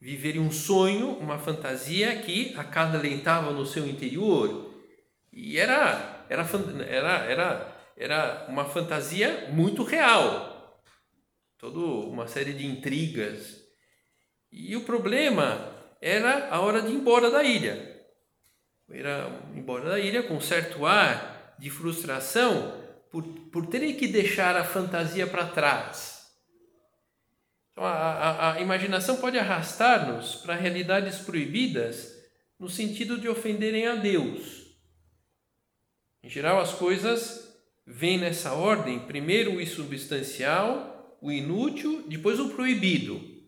viverem 0.00 0.40
um 0.40 0.50
sonho, 0.50 1.16
uma 1.18 1.38
fantasia 1.38 2.20
que 2.22 2.54
acalentava 2.56 3.52
no 3.52 3.64
seu 3.64 3.86
interior. 3.86 4.74
E 5.32 5.58
era, 5.58 6.26
era, 6.28 6.46
era, 6.86 7.12
era, 7.24 7.76
era 7.96 8.46
uma 8.48 8.64
fantasia 8.64 9.48
muito 9.52 9.84
real 9.84 10.47
toda 11.70 12.08
uma 12.08 12.26
série 12.26 12.52
de 12.52 12.66
intrigas. 12.66 13.62
E 14.50 14.74
o 14.76 14.84
problema 14.84 15.74
era 16.00 16.48
a 16.48 16.60
hora 16.60 16.80
de 16.80 16.88
ir 16.88 16.94
embora 16.94 17.30
da 17.30 17.42
ilha. 17.42 17.96
Era 18.90 19.42
embora 19.54 19.90
da 19.90 19.98
ilha 19.98 20.22
com 20.22 20.40
certo 20.40 20.86
ar 20.86 21.56
de 21.58 21.68
frustração 21.68 22.74
por, 23.10 23.22
por 23.50 23.66
terem 23.66 23.94
que 23.94 24.08
deixar 24.08 24.56
a 24.56 24.64
fantasia 24.64 25.26
para 25.26 25.46
trás. 25.46 26.26
Então, 27.72 27.84
a, 27.84 27.92
a, 27.92 28.52
a 28.54 28.60
imaginação 28.60 29.18
pode 29.18 29.38
arrastar-nos 29.38 30.36
para 30.36 30.54
realidades 30.54 31.18
proibidas 31.18 32.16
no 32.58 32.68
sentido 32.68 33.20
de 33.20 33.28
ofenderem 33.28 33.86
a 33.86 33.94
Deus. 33.94 34.66
Em 36.22 36.28
geral, 36.28 36.60
as 36.60 36.72
coisas 36.72 37.46
vêm 37.86 38.18
nessa 38.18 38.52
ordem: 38.52 39.06
primeiro 39.06 39.56
o 39.56 39.60
insubstancial, 39.60 40.87
o 41.20 41.30
inútil, 41.30 42.06
depois 42.08 42.38
o 42.38 42.50
proibido. 42.50 43.38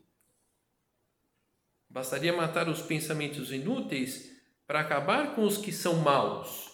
Bastaria 1.88 2.32
matar 2.32 2.68
os 2.68 2.82
pensamentos 2.82 3.50
inúteis 3.50 4.30
para 4.66 4.80
acabar 4.80 5.34
com 5.34 5.44
os 5.44 5.58
que 5.58 5.72
são 5.72 5.96
maus. 5.96 6.70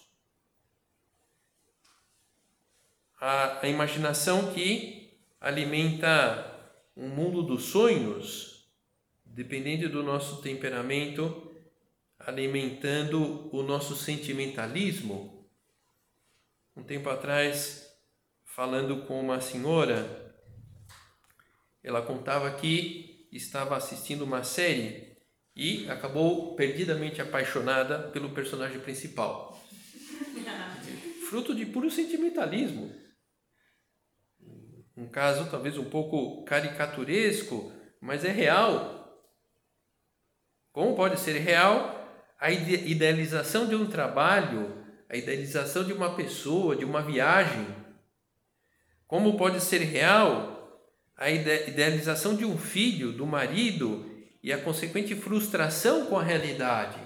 A, 3.18 3.64
a 3.64 3.68
imaginação 3.68 4.52
que 4.52 5.18
alimenta 5.40 6.54
um 6.94 7.08
mundo 7.08 7.42
dos 7.42 7.64
sonhos, 7.64 8.68
dependendo 9.24 9.88
do 9.88 10.02
nosso 10.02 10.42
temperamento, 10.42 11.54
alimentando 12.18 13.48
o 13.54 13.62
nosso 13.62 13.94
sentimentalismo. 13.96 15.48
Um 16.76 16.82
tempo 16.82 17.08
atrás, 17.08 17.90
falando 18.44 19.06
com 19.06 19.20
uma 19.20 19.40
senhora, 19.40 20.25
ela 21.86 22.02
contava 22.02 22.50
que 22.50 23.28
estava 23.30 23.76
assistindo 23.76 24.22
uma 24.22 24.42
série 24.42 25.16
e 25.54 25.88
acabou 25.88 26.56
perdidamente 26.56 27.22
apaixonada 27.22 28.10
pelo 28.10 28.30
personagem 28.30 28.80
principal. 28.80 29.56
Fruto 31.30 31.54
de 31.54 31.64
puro 31.64 31.88
sentimentalismo. 31.88 32.92
Um 34.96 35.08
caso 35.08 35.48
talvez 35.48 35.78
um 35.78 35.84
pouco 35.84 36.44
caricaturesco, 36.44 37.72
mas 38.00 38.24
é 38.24 38.32
real. 38.32 39.22
Como 40.72 40.96
pode 40.96 41.20
ser 41.20 41.38
real 41.38 42.04
a 42.40 42.50
idealização 42.50 43.68
de 43.68 43.76
um 43.76 43.86
trabalho, 43.86 44.84
a 45.08 45.16
idealização 45.16 45.84
de 45.84 45.92
uma 45.92 46.16
pessoa, 46.16 46.74
de 46.74 46.84
uma 46.84 47.00
viagem? 47.00 47.64
Como 49.06 49.36
pode 49.36 49.60
ser 49.60 49.78
real 49.82 50.55
a 51.16 51.30
idealização 51.30 52.36
de 52.36 52.44
um 52.44 52.58
filho, 52.58 53.12
do 53.12 53.26
marido 53.26 54.04
e 54.42 54.52
a 54.52 54.62
consequente 54.62 55.14
frustração 55.14 56.06
com 56.06 56.18
a 56.18 56.22
realidade. 56.22 57.00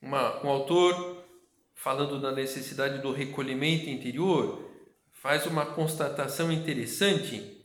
Uma, 0.00 0.44
um 0.44 0.48
autor, 0.48 1.24
falando 1.74 2.20
da 2.20 2.32
necessidade 2.32 3.00
do 3.00 3.12
recolhimento 3.12 3.88
interior, 3.88 4.70
faz 5.10 5.46
uma 5.46 5.66
constatação 5.66 6.52
interessante. 6.52 7.64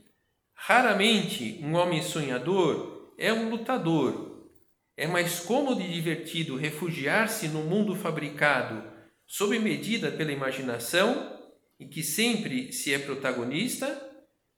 Raramente 0.54 1.60
um 1.62 1.74
homem 1.74 2.02
sonhador 2.02 3.14
é 3.18 3.32
um 3.32 3.50
lutador. 3.50 4.48
É 4.96 5.06
mais 5.06 5.40
cômodo 5.40 5.82
e 5.82 5.92
divertido 5.92 6.56
refugiar-se 6.56 7.48
no 7.48 7.62
mundo 7.62 7.94
fabricado 7.94 8.82
sob 9.26 9.58
medida 9.58 10.10
pela 10.10 10.32
imaginação 10.32 11.36
em 11.78 11.88
que 11.88 12.02
sempre 12.02 12.72
se 12.72 12.92
é 12.92 12.98
protagonista, 12.98 14.02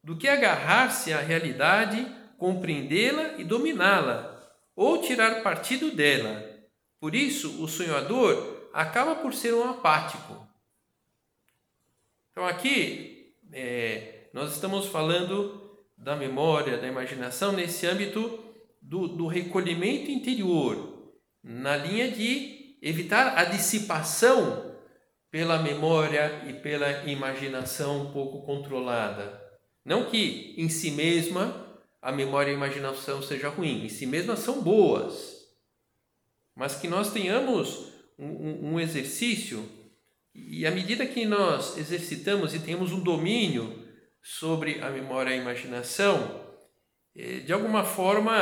do 0.02 0.16
que 0.16 0.28
agarrar-se 0.28 1.12
à 1.12 1.20
realidade, 1.20 2.06
compreendê-la 2.38 3.34
e 3.38 3.44
dominá-la, 3.44 4.38
ou 4.74 5.02
tirar 5.02 5.42
partido 5.42 5.90
dela. 5.90 6.48
Por 7.00 7.14
isso, 7.14 7.62
o 7.62 7.68
sonhador 7.68 8.70
acaba 8.72 9.16
por 9.16 9.34
ser 9.34 9.54
um 9.54 9.68
apático. 9.68 10.46
Então, 12.30 12.46
aqui, 12.46 13.34
é, 13.52 14.28
nós 14.32 14.54
estamos 14.54 14.86
falando 14.86 15.76
da 15.96 16.14
memória, 16.14 16.78
da 16.78 16.86
imaginação, 16.86 17.52
nesse 17.52 17.86
âmbito 17.86 18.44
do, 18.80 19.08
do 19.08 19.26
recolhimento 19.26 20.10
interior, 20.10 21.12
na 21.42 21.76
linha 21.76 22.10
de 22.10 22.78
evitar 22.80 23.36
a 23.36 23.44
dissipação 23.44 24.67
pela 25.30 25.58
memória 25.58 26.44
e 26.46 26.54
pela 26.54 27.04
imaginação 27.04 28.10
pouco 28.12 28.42
controlada. 28.46 29.40
Não 29.84 30.10
que 30.10 30.54
em 30.56 30.68
si 30.68 30.90
mesma 30.90 31.66
a 32.00 32.12
memória 32.12 32.50
e 32.50 32.54
a 32.54 32.56
imaginação 32.56 33.22
seja 33.22 33.48
ruim, 33.48 33.84
em 33.84 33.88
si 33.88 34.06
mesmas 34.06 34.38
são 34.40 34.62
boas, 34.62 35.38
mas 36.54 36.76
que 36.76 36.88
nós 36.88 37.12
tenhamos 37.12 37.92
um, 38.18 38.26
um, 38.26 38.72
um 38.72 38.80
exercício 38.80 39.68
e 40.34 40.66
à 40.66 40.70
medida 40.70 41.06
que 41.06 41.26
nós 41.26 41.76
exercitamos 41.76 42.54
e 42.54 42.60
temos 42.60 42.92
um 42.92 43.00
domínio 43.00 43.86
sobre 44.22 44.80
a 44.80 44.90
memória 44.90 45.30
e 45.30 45.34
a 45.34 45.42
imaginação, 45.42 46.44
eh, 47.16 47.40
de 47.40 47.52
alguma 47.52 47.84
forma 47.84 48.32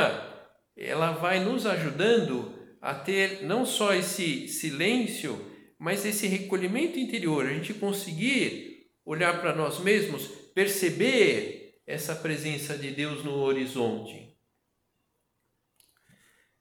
ela 0.75 1.11
vai 1.11 1.43
nos 1.43 1.65
ajudando 1.65 2.53
a 2.79 2.93
ter 2.93 3.43
não 3.43 3.65
só 3.65 3.93
esse 3.93 4.47
silêncio 4.47 5.56
mas 5.77 6.05
esse 6.05 6.27
recolhimento 6.27 6.97
interior, 6.97 7.45
a 7.45 7.53
gente 7.53 7.73
conseguir 7.73 8.89
olhar 9.05 9.39
para 9.39 9.55
nós 9.55 9.79
mesmos, 9.79 10.27
perceber 10.53 11.81
essa 11.85 12.15
presença 12.15 12.77
de 12.77 12.91
Deus 12.91 13.23
no 13.23 13.35
horizonte. 13.35 14.35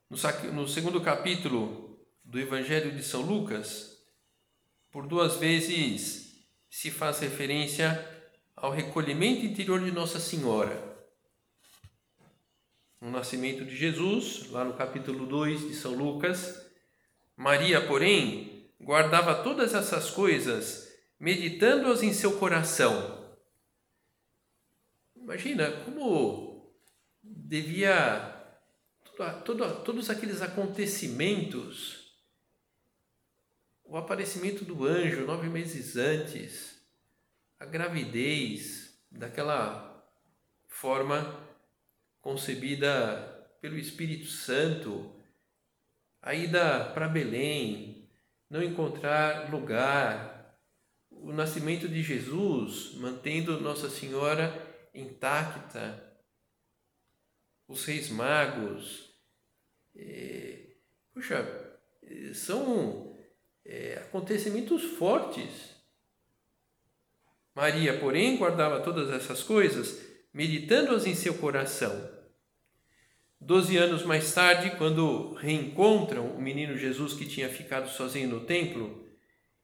No 0.08 0.68
segundo 0.68 1.00
capítulo 1.00 1.98
do 2.24 2.38
Evangelho 2.38 2.92
de 2.92 3.02
São 3.02 3.22
Lucas, 3.22 3.96
por 4.90 5.06
duas 5.06 5.36
vezes 5.36 6.46
se 6.70 6.90
faz 6.90 7.18
referência 7.18 8.06
ao 8.54 8.70
recolhimento 8.70 9.44
interior 9.44 9.82
de 9.82 9.90
Nossa 9.90 10.20
Senhora. 10.20 10.94
No 13.00 13.10
nascimento 13.10 13.64
de 13.64 13.76
Jesus, 13.76 14.48
lá 14.50 14.64
no 14.64 14.74
capítulo 14.74 15.26
2 15.26 15.68
de 15.68 15.74
São 15.74 15.94
Lucas, 15.94 16.64
Maria, 17.36 17.86
porém, 17.86 18.45
guardava 18.80 19.42
todas 19.42 19.74
essas 19.74 20.10
coisas, 20.10 20.92
meditando-as 21.18 22.02
em 22.02 22.12
seu 22.12 22.38
coração. 22.38 23.36
Imagina 25.14 25.72
como 25.84 26.72
devia 27.22 28.34
todos 29.44 30.10
aqueles 30.10 30.42
acontecimentos, 30.42 32.12
o 33.82 33.96
aparecimento 33.96 34.64
do 34.64 34.84
anjo 34.84 35.24
nove 35.24 35.48
meses 35.48 35.96
antes, 35.96 36.82
a 37.58 37.64
gravidez 37.64 39.00
daquela 39.10 40.06
forma 40.66 41.40
concebida 42.20 43.48
pelo 43.60 43.78
Espírito 43.78 44.26
Santo, 44.26 45.14
a 46.20 46.34
ida 46.34 46.90
para 46.92 47.08
Belém, 47.08 47.95
não 48.48 48.62
encontrar 48.62 49.50
lugar, 49.50 50.56
o 51.10 51.32
nascimento 51.32 51.88
de 51.88 52.02
Jesus, 52.02 52.94
mantendo 52.94 53.60
Nossa 53.60 53.90
Senhora 53.90 54.54
intacta, 54.94 56.02
os 57.68 57.84
reis 57.84 58.08
magos, 58.08 59.12
é, 59.94 60.76
puxa, 61.12 61.44
são 62.34 63.16
é, 63.64 63.94
acontecimentos 63.94 64.82
fortes. 64.82 65.74
Maria, 67.54 67.98
porém, 67.98 68.36
guardava 68.36 68.82
todas 68.82 69.10
essas 69.10 69.42
coisas, 69.42 70.00
meditando-as 70.32 71.06
em 71.06 71.14
seu 71.14 71.34
coração. 71.38 72.15
Doze 73.40 73.76
anos 73.76 74.02
mais 74.02 74.32
tarde, 74.32 74.76
quando 74.76 75.34
reencontram 75.34 76.26
o 76.30 76.40
menino 76.40 76.76
Jesus 76.76 77.12
que 77.12 77.26
tinha 77.26 77.48
ficado 77.48 77.88
sozinho 77.88 78.28
no 78.28 78.40
templo, 78.40 79.06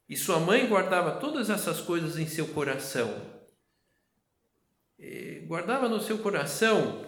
e 0.09 0.17
sua 0.17 0.39
mãe 0.39 0.67
guardava 0.67 1.19
todas 1.19 1.51
essas 1.51 1.81
coisas 1.81 2.19
em 2.19 2.27
seu 2.27 2.49
coração. 2.49 3.31
Guardava 5.47 5.89
no 5.89 6.01
seu 6.01 6.19
coração 6.19 7.05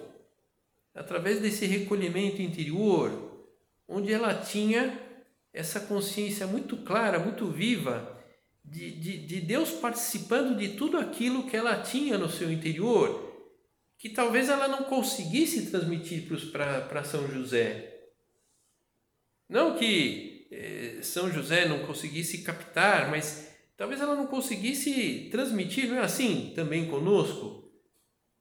através 0.95 1.41
desse 1.41 1.65
recolhimento 1.67 2.43
interior, 2.43 3.47
onde 3.89 4.13
ela 4.13 4.35
tinha 4.35 5.01
essa 5.53 5.81
consciência 5.81 6.47
muito 6.47 6.77
clara, 6.79 7.19
muito 7.19 7.47
viva, 7.47 8.21
de, 8.65 8.91
de, 8.93 9.27
de 9.27 9.41
Deus 9.41 9.71
participando 9.71 10.57
de 10.59 10.71
tudo 10.71 10.99
aquilo 10.99 11.47
que 11.47 11.57
ela 11.57 11.81
tinha 11.81 12.19
no 12.19 12.29
seu 12.29 12.51
interior, 12.53 13.24
que 14.05 14.11
talvez 14.11 14.51
ela 14.51 14.69
não 14.69 14.83
conseguisse 14.83 15.71
transmitir 15.71 16.29
para 16.53 17.03
São 17.05 17.27
José. 17.27 18.11
Não 19.49 19.79
que 19.79 20.47
eh, 20.53 20.99
São 21.01 21.33
José 21.33 21.67
não 21.67 21.87
conseguisse 21.87 22.43
captar, 22.43 23.11
mas 23.11 23.51
talvez 23.79 24.03
ela 24.03 24.15
não 24.15 24.27
conseguisse 24.27 25.31
transmitir, 25.31 25.89
não 25.89 25.97
é 25.97 26.01
assim 26.01 26.53
também 26.55 26.87
conosco? 26.87 27.65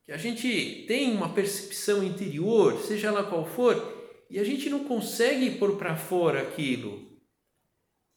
que 0.04 0.12
a 0.12 0.18
gente 0.18 0.84
tem 0.86 1.12
uma 1.12 1.32
percepção 1.32 2.04
interior, 2.04 2.78
seja 2.80 3.08
ela 3.08 3.24
qual 3.24 3.46
for, 3.46 4.22
e 4.28 4.38
a 4.38 4.44
gente 4.44 4.68
não 4.68 4.84
consegue 4.84 5.52
pôr 5.52 5.78
para 5.78 5.96
fora 5.96 6.42
aquilo. 6.42 7.10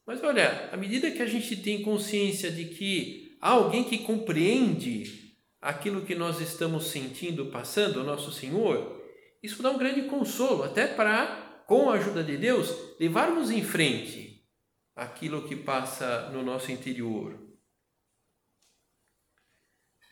Mas 0.06 0.22
olha, 0.22 0.68
à 0.70 0.76
medida 0.76 1.10
que 1.10 1.22
a 1.22 1.26
gente 1.26 1.56
tem 1.56 1.80
consciência 1.80 2.50
de 2.50 2.66
que 2.66 3.38
há 3.40 3.52
alguém 3.52 3.84
que 3.84 4.00
compreende 4.00 5.27
aquilo 5.68 6.00
que 6.00 6.14
nós 6.14 6.40
estamos 6.40 6.86
sentindo, 6.86 7.50
passando, 7.50 8.02
nosso 8.02 8.32
Senhor, 8.32 9.04
isso 9.42 9.62
dá 9.62 9.70
um 9.70 9.76
grande 9.76 10.04
consolo, 10.04 10.62
até 10.62 10.86
para, 10.86 11.62
com 11.66 11.90
a 11.90 11.96
ajuda 11.96 12.24
de 12.24 12.38
Deus, 12.38 12.74
levarmos 12.98 13.50
em 13.50 13.62
frente 13.62 14.48
aquilo 14.96 15.46
que 15.46 15.54
passa 15.54 16.30
no 16.30 16.42
nosso 16.42 16.72
interior. 16.72 17.38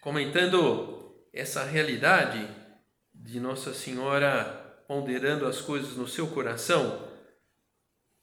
Comentando 0.03 1.27
essa 1.33 1.65
realidade 1.65 2.47
de 3.15 3.41
Nossa 3.41 3.73
Senhora 3.73 4.85
ponderando 4.87 5.47
as 5.47 5.63
coisas 5.63 5.97
no 5.97 6.07
seu 6.07 6.27
coração, 6.27 7.03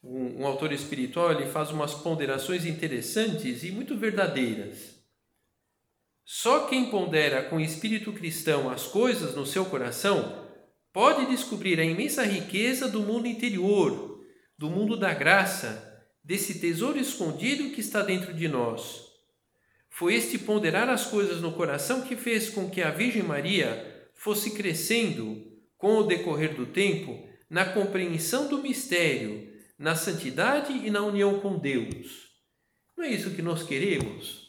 um, 0.04 0.42
um, 0.42 0.46
autor 0.46 0.72
espiritual 0.72 1.32
ele 1.32 1.50
faz 1.50 1.72
umas 1.72 1.96
ponderações 1.96 2.64
interessantes 2.64 3.64
e 3.64 3.72
muito 3.72 3.98
verdadeiras. 3.98 4.93
Só 6.26 6.68
quem 6.68 6.90
pondera 6.90 7.44
com 7.44 7.60
espírito 7.60 8.14
cristão 8.14 8.70
as 8.70 8.88
coisas 8.88 9.36
no 9.36 9.46
seu 9.46 9.66
coração 9.66 10.48
pode 10.94 11.26
descobrir 11.26 11.80
a 11.80 11.84
imensa 11.84 12.24
riqueza 12.24 12.88
do 12.88 13.02
mundo 13.02 13.28
interior, 13.28 14.24
do 14.58 14.70
mundo 14.70 14.98
da 14.98 15.14
graça, 15.14 15.92
desse 16.24 16.60
tesouro 16.60 16.98
escondido 16.98 17.72
que 17.72 17.82
está 17.82 18.02
dentro 18.02 18.34
de 18.34 18.48
nós. 18.48 19.12
Foi 19.90 20.16
este 20.16 20.38
ponderar 20.38 20.90
as 20.90 21.06
coisas 21.06 21.42
no 21.42 21.52
coração 21.52 22.02
que 22.02 22.16
fez 22.16 22.50
com 22.50 22.70
que 22.70 22.82
a 22.82 22.92
Virgem 22.92 23.24
Maria 23.24 24.10
fosse 24.16 24.52
crescendo, 24.52 25.52
com 25.78 25.98
o 25.98 26.04
decorrer 26.04 26.56
do 26.56 26.66
tempo, 26.66 27.28
na 27.50 27.66
compreensão 27.66 28.48
do 28.48 28.60
mistério, 28.60 29.52
na 29.78 29.96
santidade 29.96 30.72
e 30.72 30.90
na 30.90 31.02
união 31.02 31.42
com 31.42 31.60
Deus. 31.60 32.32
Não 32.96 33.04
é 33.04 33.10
isso 33.10 33.32
que 33.32 33.42
nós 33.42 33.64
queremos? 33.64 34.43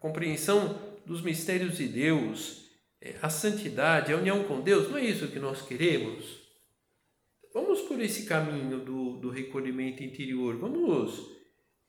Compreensão 0.00 0.78
dos 1.04 1.22
mistérios 1.22 1.76
de 1.78 1.88
Deus, 1.88 2.68
é, 3.00 3.16
a 3.22 3.30
santidade, 3.30 4.12
a 4.12 4.16
união 4.16 4.44
com 4.44 4.60
Deus, 4.60 4.88
não 4.90 4.98
é 4.98 5.04
isso 5.04 5.28
que 5.28 5.38
nós 5.38 5.62
queremos? 5.62 6.38
Vamos 7.52 7.80
por 7.82 8.00
esse 8.00 8.26
caminho 8.26 8.80
do, 8.80 9.16
do 9.16 9.30
recolhimento 9.30 10.02
interior, 10.02 10.56
vamos 10.56 11.30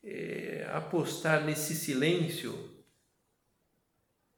é, 0.04 0.67
apostar 0.72 1.45
nesse 1.45 1.76
silêncio, 1.76 2.54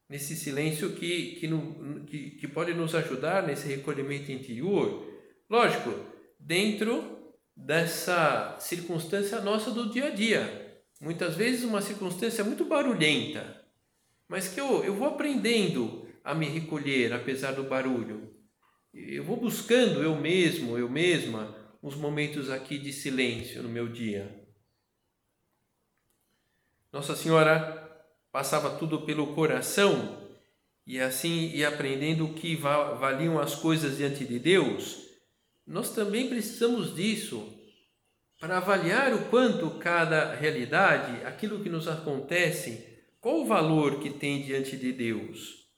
nesse 0.09 0.35
silêncio 0.35 0.93
que, 0.93 1.35
que, 1.35 1.47
no, 1.47 2.03
que, 2.05 2.31
que 2.31 2.47
pode 2.47 2.73
nos 2.73 2.95
ajudar 2.95 3.45
nesse 3.45 3.67
recolhimento 3.67 4.31
interior, 4.31 5.07
lógico, 5.49 5.93
dentro 6.39 7.19
dessa 7.55 8.57
circunstância 8.59 9.39
nossa 9.41 9.71
do 9.71 9.89
dia 9.89 10.07
a 10.07 10.09
dia. 10.09 10.83
Muitas 10.99 11.35
vezes 11.35 11.63
uma 11.63 11.81
circunstância 11.81 12.43
muito 12.43 12.65
barulhenta, 12.65 13.60
mas 14.31 14.47
que 14.47 14.61
eu, 14.61 14.81
eu 14.85 14.95
vou 14.95 15.09
aprendendo 15.09 16.07
a 16.23 16.33
me 16.33 16.45
recolher 16.45 17.11
apesar 17.11 17.51
do 17.51 17.63
barulho. 17.63 18.33
Eu 18.93 19.25
vou 19.25 19.35
buscando 19.35 20.01
eu 20.01 20.15
mesmo, 20.15 20.77
eu 20.77 20.89
mesma, 20.89 21.53
uns 21.83 21.95
momentos 21.95 22.49
aqui 22.49 22.77
de 22.77 22.93
silêncio 22.93 23.61
no 23.61 23.67
meu 23.67 23.89
dia. 23.89 24.47
Nossa 26.93 27.13
Senhora 27.13 27.93
passava 28.31 28.77
tudo 28.77 29.01
pelo 29.01 29.35
coração 29.35 30.31
e 30.87 30.97
assim 30.97 31.49
ia 31.49 31.67
aprendendo 31.67 32.33
que 32.33 32.55
valiam 32.55 33.37
as 33.37 33.55
coisas 33.55 33.97
diante 33.97 34.23
de 34.23 34.39
Deus. 34.39 35.09
Nós 35.67 35.93
também 35.93 36.29
precisamos 36.29 36.95
disso 36.95 37.53
para 38.39 38.59
avaliar 38.59 39.13
o 39.13 39.25
quanto 39.25 39.71
cada 39.71 40.33
realidade, 40.35 41.21
aquilo 41.25 41.61
que 41.61 41.69
nos 41.69 41.89
acontece, 41.89 42.90
qual 43.21 43.41
o 43.41 43.45
valor 43.45 44.01
que 44.01 44.09
tem 44.09 44.41
diante 44.41 44.75
de 44.75 44.91
Deus. 44.91 45.69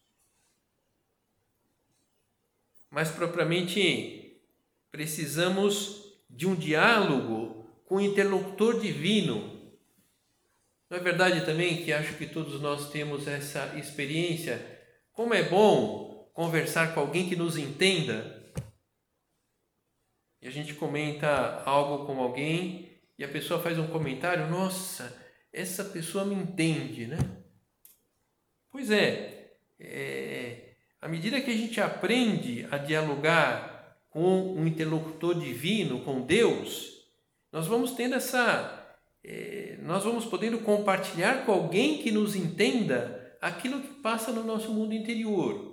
Mas 2.90 3.12
propriamente 3.12 4.42
precisamos 4.90 6.18
de 6.28 6.48
um 6.48 6.56
diálogo 6.56 7.68
com 7.86 7.98
o 7.98 8.02
interlocutor 8.02 8.80
divino 8.80 9.54
não 10.94 11.00
é 11.00 11.02
verdade 11.02 11.44
também 11.44 11.84
que 11.84 11.92
acho 11.92 12.16
que 12.20 12.28
todos 12.28 12.62
nós 12.62 12.92
temos 12.92 13.28
essa 13.28 13.76
experiência? 13.80 14.64
Como 15.12 15.34
é 15.34 15.42
bom 15.42 16.30
conversar 16.36 16.94
com 16.94 17.00
alguém 17.00 17.28
que 17.28 17.36
nos 17.36 17.58
entenda. 17.58 18.54
E 20.40 20.48
a 20.48 20.52
gente 20.52 20.76
comenta 20.76 21.64
algo 21.66 22.06
com 22.06 22.22
alguém 22.22 23.02
e 23.18 23.24
a 23.24 23.28
pessoa 23.28 23.60
faz 23.60 23.80
um 23.80 23.88
comentário: 23.88 24.48
Nossa, 24.52 25.12
essa 25.54 25.84
pessoa 25.86 26.26
me 26.26 26.34
entende, 26.34 27.06
né? 27.06 27.20
Pois 28.72 28.90
é, 28.90 29.54
é 29.80 30.74
à 31.00 31.08
medida 31.08 31.40
que 31.40 31.52
a 31.52 31.56
gente 31.56 31.80
aprende 31.80 32.68
a 32.72 32.78
dialogar 32.78 34.00
com 34.10 34.56
um 34.56 34.66
interlocutor 34.66 35.36
divino, 35.40 36.02
com 36.02 36.22
Deus, 36.22 37.06
nós 37.52 37.68
vamos 37.68 37.92
tendo 37.92 38.16
essa 38.16 38.80
é, 39.24 39.78
nós 39.82 40.04
vamos 40.04 40.26
podendo 40.26 40.60
compartilhar 40.60 41.46
com 41.46 41.52
alguém 41.52 42.02
que 42.02 42.12
nos 42.12 42.36
entenda 42.36 43.38
aquilo 43.40 43.82
que 43.82 44.02
passa 44.02 44.32
no 44.32 44.44
nosso 44.44 44.72
mundo 44.74 44.94
interior. 44.94 45.72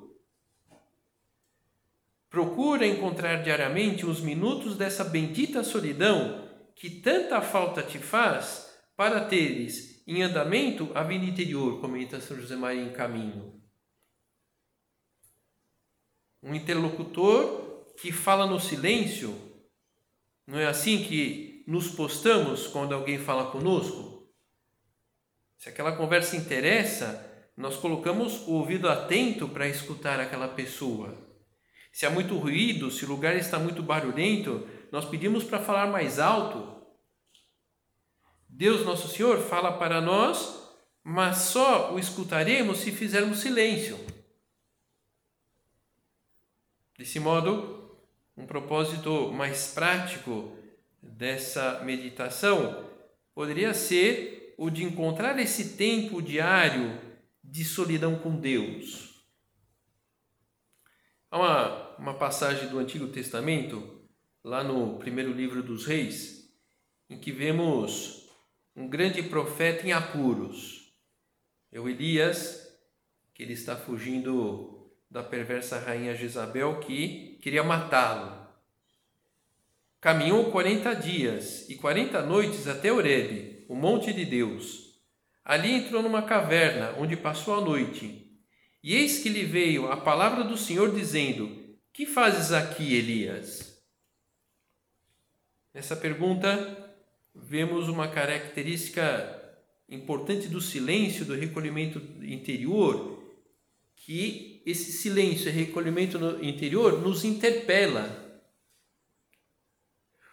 Procura 2.28 2.86
encontrar 2.86 3.42
diariamente 3.42 4.06
uns 4.06 4.20
minutos 4.20 4.76
dessa 4.76 5.02
bendita 5.02 5.64
solidão 5.64 6.48
que 6.76 6.88
tanta 6.88 7.40
falta 7.40 7.82
te 7.82 7.98
faz 7.98 8.69
para 9.00 9.24
teres 9.24 10.04
em 10.06 10.22
andamento 10.22 10.90
a 10.94 11.02
vida 11.02 11.24
interior, 11.24 11.80
comenta 11.80 12.20
São 12.20 12.38
José 12.38 12.54
Maria 12.54 12.82
em 12.82 12.92
caminho. 12.92 13.58
Um 16.42 16.54
interlocutor 16.54 17.94
que 17.98 18.12
fala 18.12 18.44
no 18.44 18.60
silêncio, 18.60 19.34
não 20.46 20.58
é 20.58 20.66
assim 20.66 21.02
que 21.02 21.64
nos 21.66 21.88
postamos 21.88 22.66
quando 22.66 22.94
alguém 22.94 23.18
fala 23.18 23.50
conosco? 23.50 24.30
Se 25.56 25.70
aquela 25.70 25.96
conversa 25.96 26.36
interessa, 26.36 27.26
nós 27.56 27.78
colocamos 27.78 28.46
o 28.46 28.52
ouvido 28.52 28.86
atento 28.86 29.48
para 29.48 29.66
escutar 29.66 30.20
aquela 30.20 30.48
pessoa. 30.48 31.16
Se 31.90 32.04
há 32.04 32.10
muito 32.10 32.36
ruído, 32.36 32.90
se 32.90 33.06
o 33.06 33.08
lugar 33.08 33.34
está 33.34 33.58
muito 33.58 33.82
barulhento, 33.82 34.68
nós 34.92 35.06
pedimos 35.06 35.42
para 35.42 35.58
falar 35.58 35.86
mais 35.86 36.18
alto. 36.18 36.79
Deus, 38.52 38.84
nosso 38.84 39.08
Senhor, 39.08 39.38
fala 39.38 39.78
para 39.78 40.00
nós, 40.00 40.60
mas 41.02 41.38
só 41.38 41.94
o 41.94 41.98
escutaremos 41.98 42.78
se 42.78 42.92
fizermos 42.92 43.38
silêncio. 43.38 43.98
Desse 46.98 47.18
modo, 47.18 47.96
um 48.36 48.46
propósito 48.46 49.32
mais 49.32 49.72
prático 49.72 50.54
dessa 51.02 51.80
meditação 51.84 52.84
poderia 53.34 53.72
ser 53.72 54.54
o 54.58 54.68
de 54.68 54.84
encontrar 54.84 55.38
esse 55.38 55.76
tempo 55.76 56.20
diário 56.20 57.00
de 57.42 57.64
solidão 57.64 58.18
com 58.18 58.36
Deus. 58.36 59.24
Há 61.30 61.38
uma, 61.38 61.96
uma 61.96 62.14
passagem 62.14 62.68
do 62.68 62.78
Antigo 62.78 63.08
Testamento, 63.08 64.02
lá 64.44 64.62
no 64.62 64.98
primeiro 64.98 65.32
livro 65.32 65.62
dos 65.62 65.86
Reis, 65.86 66.52
em 67.08 67.18
que 67.18 67.32
vemos 67.32 68.19
um 68.80 68.88
grande 68.88 69.22
profeta 69.22 69.86
em 69.86 69.92
apuros. 69.92 70.94
É 71.70 71.78
o 71.78 71.86
Elias, 71.86 72.66
que 73.34 73.42
ele 73.42 73.52
está 73.52 73.76
fugindo 73.76 74.90
da 75.10 75.22
perversa 75.22 75.78
rainha 75.78 76.14
Jezabel 76.14 76.80
que 76.80 77.38
queria 77.42 77.62
matá-lo. 77.62 78.40
Caminhou 80.00 80.50
40 80.50 80.94
dias 80.94 81.68
e 81.68 81.74
40 81.74 82.22
noites 82.22 82.66
até 82.66 82.90
Horebe, 82.90 83.66
o 83.68 83.74
monte 83.74 84.14
de 84.14 84.24
Deus. 84.24 84.98
Ali 85.44 85.72
entrou 85.72 86.02
numa 86.02 86.22
caverna, 86.22 86.94
onde 86.98 87.18
passou 87.18 87.58
a 87.58 87.60
noite. 87.60 88.34
E 88.82 88.94
eis 88.94 89.22
que 89.22 89.28
lhe 89.28 89.44
veio 89.44 89.92
a 89.92 89.96
palavra 89.98 90.42
do 90.42 90.56
Senhor 90.56 90.94
dizendo: 90.94 91.76
Que 91.92 92.06
fazes 92.06 92.50
aqui, 92.50 92.94
Elias? 92.94 93.78
Nessa 95.74 95.94
pergunta, 95.94 96.89
vemos 97.34 97.88
uma 97.88 98.08
característica 98.08 99.36
importante 99.88 100.48
do 100.48 100.60
silêncio, 100.60 101.24
do 101.24 101.34
recolhimento 101.34 101.98
interior, 102.22 103.20
que 103.96 104.62
esse 104.64 104.92
silêncio 104.92 105.48
e 105.48 105.52
recolhimento 105.52 106.18
interior 106.42 107.00
nos 107.00 107.24
interpela. 107.24 108.42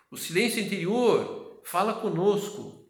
O 0.10 0.18
silêncio 0.18 0.62
interior 0.62 1.62
fala 1.66 2.00
conosco, 2.00 2.88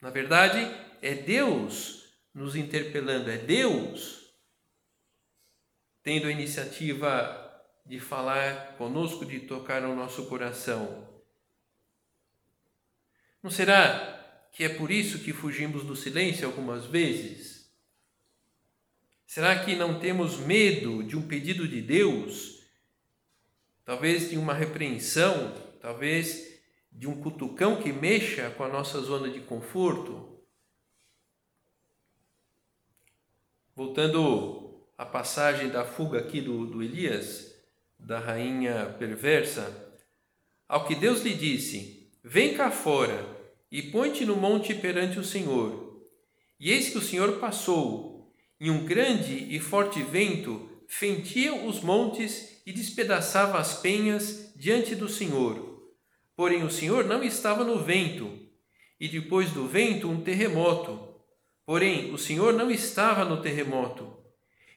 na 0.00 0.10
verdade, 0.10 0.60
é 1.00 1.14
Deus 1.14 2.04
nos 2.32 2.54
interpelando, 2.54 3.30
é 3.30 3.38
Deus 3.38 4.22
tendo 6.02 6.26
a 6.26 6.30
iniciativa 6.30 7.40
de 7.86 7.98
falar 7.98 8.76
conosco, 8.76 9.24
de 9.24 9.40
tocar 9.40 9.80
no 9.80 9.96
nosso 9.96 10.26
coração. 10.26 11.13
Não 13.44 13.50
será 13.50 14.48
que 14.54 14.64
é 14.64 14.70
por 14.70 14.90
isso 14.90 15.18
que 15.18 15.30
fugimos 15.30 15.84
do 15.84 15.94
silêncio 15.94 16.46
algumas 16.46 16.86
vezes? 16.86 17.70
Será 19.26 19.62
que 19.62 19.76
não 19.76 20.00
temos 20.00 20.38
medo 20.38 21.04
de 21.04 21.14
um 21.14 21.28
pedido 21.28 21.68
de 21.68 21.82
Deus? 21.82 22.64
Talvez 23.84 24.30
de 24.30 24.38
uma 24.38 24.54
repreensão, 24.54 25.52
talvez 25.78 26.58
de 26.90 27.06
um 27.06 27.20
cutucão 27.20 27.82
que 27.82 27.92
mexa 27.92 28.48
com 28.52 28.64
a 28.64 28.68
nossa 28.68 28.98
zona 29.02 29.28
de 29.28 29.40
conforto. 29.40 30.42
Voltando 33.76 34.88
à 34.96 35.04
passagem 35.04 35.68
da 35.68 35.84
fuga 35.84 36.18
aqui 36.18 36.40
do, 36.40 36.64
do 36.64 36.82
Elias, 36.82 37.54
da 37.98 38.18
rainha 38.18 38.86
perversa, 38.98 40.00
ao 40.66 40.86
que 40.86 40.94
Deus 40.94 41.20
lhe 41.20 41.34
disse: 41.34 42.10
Vem 42.22 42.56
cá 42.56 42.70
fora 42.70 43.33
e 43.74 43.82
põe-te 43.82 44.24
no 44.24 44.36
monte 44.36 44.72
perante 44.72 45.18
o 45.18 45.24
Senhor. 45.24 46.00
E 46.60 46.70
eis 46.70 46.90
que 46.90 46.98
o 46.98 47.02
Senhor 47.02 47.40
passou, 47.40 48.32
e 48.60 48.70
um 48.70 48.84
grande 48.84 49.52
e 49.52 49.58
forte 49.58 50.00
vento 50.00 50.70
fentia 50.86 51.52
os 51.52 51.80
montes 51.80 52.62
e 52.64 52.72
despedaçava 52.72 53.58
as 53.58 53.80
penhas 53.80 54.52
diante 54.54 54.94
do 54.94 55.08
Senhor. 55.08 55.92
Porém, 56.36 56.62
o 56.62 56.70
Senhor 56.70 57.04
não 57.04 57.20
estava 57.24 57.64
no 57.64 57.82
vento, 57.82 58.38
e 59.00 59.08
depois 59.08 59.50
do 59.50 59.66
vento, 59.66 60.08
um 60.08 60.20
terremoto. 60.20 61.12
Porém, 61.66 62.14
o 62.14 62.16
Senhor 62.16 62.52
não 62.52 62.70
estava 62.70 63.24
no 63.24 63.42
terremoto. 63.42 64.16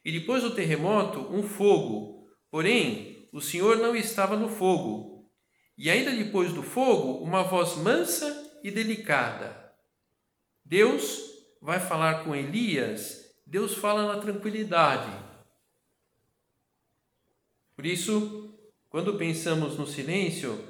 E 0.04 0.12
depois 0.12 0.42
do 0.42 0.56
terremoto, 0.56 1.20
um 1.32 1.44
fogo. 1.44 2.28
Porém, 2.50 3.30
o 3.32 3.42
Senhor 3.42 3.78
não 3.78 3.96
estava 3.96 4.36
no 4.36 4.50
fogo. 4.50 5.30
E 5.78 5.88
ainda 5.88 6.10
depois 6.10 6.52
do 6.52 6.64
fogo, 6.64 7.24
uma 7.24 7.44
voz 7.44 7.76
mansa 7.76 8.47
e 8.64 8.72
delicada. 8.72 9.74
Deus 10.64 11.32
vai 11.62 11.80
falar 11.80 12.24
com 12.24 12.36
Elias, 12.36 13.34
Deus 13.46 13.76
fala 13.76 14.14
na 14.14 14.22
tranquilidade. 14.22 15.12
Por 17.76 17.86
isso, 17.86 18.54
quando 18.90 19.18
pensamos 19.18 19.78
no 19.78 19.86
silêncio, 19.86 20.64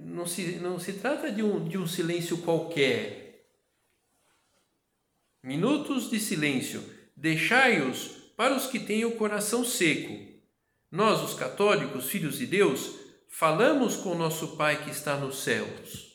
não 0.00 0.26
se, 0.26 0.56
não 0.56 0.78
se 0.78 0.94
trata 0.94 1.30
de 1.30 1.42
um, 1.42 1.68
de 1.68 1.78
um 1.78 1.86
silêncio 1.86 2.38
qualquer. 2.38 3.46
Minutos 5.42 6.10
de 6.10 6.18
silêncio, 6.18 6.82
deixai-os 7.16 8.08
para 8.36 8.56
os 8.56 8.66
que 8.66 8.78
têm 8.78 9.04
o 9.04 9.16
coração 9.16 9.64
seco. 9.64 10.30
Nós, 10.90 11.22
os 11.22 11.34
católicos, 11.34 12.08
filhos 12.08 12.38
de 12.38 12.46
Deus, 12.46 12.96
falamos 13.28 13.96
com 13.96 14.14
nosso 14.14 14.56
Pai 14.56 14.84
que 14.84 14.90
está 14.90 15.16
nos 15.16 15.42
céus. 15.42 16.09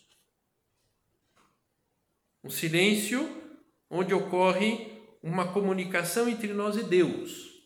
Um 2.46 2.50
silêncio 2.52 3.42
onde 3.90 4.14
ocorre 4.14 4.92
uma 5.24 5.52
comunicação 5.52 6.30
entre 6.30 6.54
nós 6.54 6.78
e 6.78 6.84
Deus. 6.84 7.66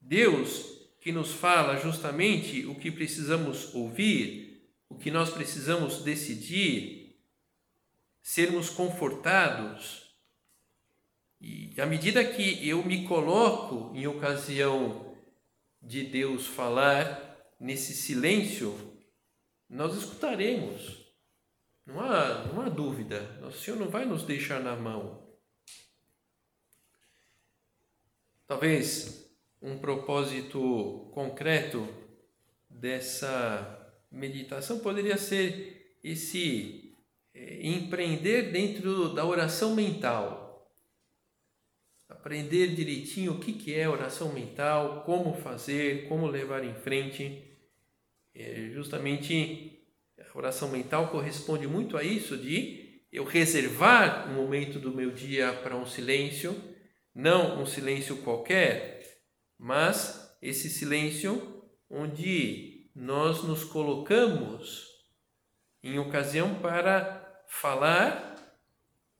Deus 0.00 0.72
que 1.00 1.10
nos 1.10 1.32
fala 1.32 1.76
justamente 1.76 2.64
o 2.64 2.76
que 2.76 2.92
precisamos 2.92 3.74
ouvir, 3.74 4.72
o 4.88 4.94
que 4.94 5.10
nós 5.10 5.30
precisamos 5.30 6.04
decidir, 6.04 7.18
sermos 8.22 8.70
confortados. 8.70 10.14
E 11.40 11.74
à 11.80 11.86
medida 11.86 12.24
que 12.24 12.68
eu 12.68 12.84
me 12.84 13.04
coloco 13.04 13.92
em 13.96 14.06
ocasião 14.06 15.12
de 15.82 16.04
Deus 16.04 16.46
falar, 16.46 17.36
nesse 17.58 17.94
silêncio, 17.94 18.96
nós 19.68 19.96
escutaremos. 19.96 21.03
Não 21.86 22.00
há, 22.00 22.44
não 22.46 22.62
há 22.62 22.68
dúvida, 22.68 23.20
o 23.42 23.50
Senhor 23.50 23.78
não 23.78 23.88
vai 23.88 24.04
nos 24.04 24.22
deixar 24.24 24.60
na 24.60 24.74
mão. 24.74 25.22
Talvez 28.46 29.30
um 29.60 29.78
propósito 29.78 31.10
concreto 31.12 31.86
dessa 32.68 33.94
meditação 34.10 34.78
poderia 34.78 35.16
ser 35.16 35.98
esse 36.02 36.96
é, 37.34 37.66
empreender 37.66 38.52
dentro 38.52 39.14
da 39.14 39.24
oração 39.24 39.74
mental. 39.74 40.70
Aprender 42.08 42.74
direitinho 42.74 43.32
o 43.32 43.40
que, 43.40 43.74
é 43.74 43.88
oração 43.88 44.32
mental, 44.32 45.02
como 45.04 45.34
fazer, 45.34 46.06
como 46.08 46.26
levar 46.26 46.64
em 46.64 46.74
frente. 46.74 47.42
É, 48.34 48.70
justamente 48.72 49.73
oração 50.34 50.68
mental 50.68 51.08
corresponde 51.08 51.66
muito 51.66 51.96
a 51.96 52.02
isso 52.02 52.36
de 52.36 53.02
eu 53.12 53.24
reservar 53.24 54.28
um 54.28 54.34
momento 54.34 54.80
do 54.80 54.92
meu 54.92 55.12
dia 55.12 55.52
para 55.52 55.76
um 55.76 55.86
silêncio, 55.86 56.60
não 57.14 57.62
um 57.62 57.64
silêncio 57.64 58.16
qualquer, 58.18 59.00
mas 59.56 60.36
esse 60.42 60.68
silêncio 60.68 61.64
onde 61.88 62.90
nós 62.94 63.44
nos 63.44 63.62
colocamos 63.62 64.88
em 65.82 65.98
ocasião 65.98 66.56
para 66.60 67.44
falar 67.46 68.34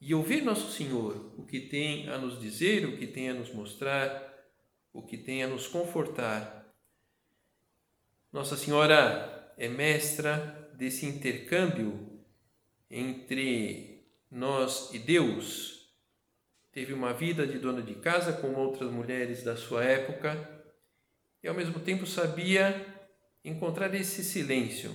e 0.00 0.12
ouvir 0.12 0.42
nosso 0.42 0.72
Senhor, 0.72 1.32
o 1.38 1.46
que 1.46 1.60
tem 1.60 2.08
a 2.08 2.18
nos 2.18 2.40
dizer, 2.40 2.84
o 2.84 2.98
que 2.98 3.06
tem 3.06 3.30
a 3.30 3.34
nos 3.34 3.52
mostrar, 3.54 4.34
o 4.92 5.02
que 5.02 5.16
tem 5.16 5.42
a 5.44 5.46
nos 5.46 5.68
confortar. 5.68 6.66
Nossa 8.32 8.56
Senhora 8.56 9.54
é 9.56 9.68
mestra 9.68 10.63
desse 10.76 11.06
intercâmbio 11.06 12.20
entre 12.90 14.04
nós 14.30 14.92
e 14.92 14.98
Deus. 14.98 15.88
Teve 16.72 16.92
uma 16.92 17.12
vida 17.12 17.46
de 17.46 17.58
dona 17.58 17.82
de 17.82 17.94
casa 17.94 18.32
com 18.32 18.54
outras 18.54 18.90
mulheres 18.90 19.42
da 19.42 19.56
sua 19.56 19.84
época 19.84 20.62
e 21.42 21.48
ao 21.48 21.54
mesmo 21.54 21.78
tempo 21.78 22.06
sabia 22.06 22.84
encontrar 23.44 23.94
esse 23.94 24.24
silêncio 24.24 24.92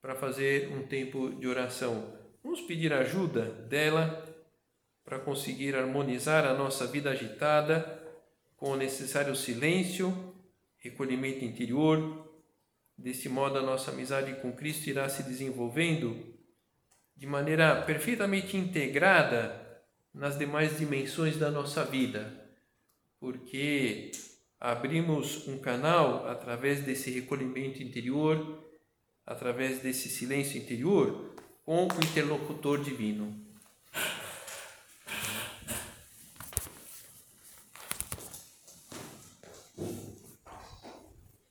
para 0.00 0.14
fazer 0.14 0.70
um 0.72 0.86
tempo 0.86 1.30
de 1.30 1.48
oração. 1.48 2.16
Vamos 2.42 2.60
pedir 2.60 2.92
ajuda 2.92 3.42
dela 3.68 4.26
para 5.04 5.18
conseguir 5.18 5.74
harmonizar 5.74 6.44
a 6.44 6.54
nossa 6.54 6.86
vida 6.86 7.10
agitada 7.10 8.00
com 8.56 8.70
o 8.70 8.76
necessário 8.76 9.34
silêncio, 9.34 10.34
recolhimento 10.78 11.44
interior. 11.44 12.29
Desse 13.00 13.30
modo, 13.30 13.58
a 13.58 13.62
nossa 13.62 13.90
amizade 13.90 14.34
com 14.42 14.52
Cristo 14.52 14.90
irá 14.90 15.08
se 15.08 15.22
desenvolvendo 15.22 16.22
de 17.16 17.26
maneira 17.26 17.80
perfeitamente 17.80 18.58
integrada 18.58 19.80
nas 20.12 20.36
demais 20.36 20.76
dimensões 20.76 21.38
da 21.38 21.50
nossa 21.50 21.82
vida, 21.82 22.30
porque 23.18 24.10
abrimos 24.60 25.48
um 25.48 25.58
canal 25.58 26.28
através 26.28 26.82
desse 26.82 27.10
recolhimento 27.10 27.82
interior, 27.82 28.70
através 29.24 29.78
desse 29.78 30.10
silêncio 30.10 30.60
interior, 30.60 31.34
com 31.64 31.84
o 31.84 32.04
interlocutor 32.04 32.82
divino. 32.82 33.34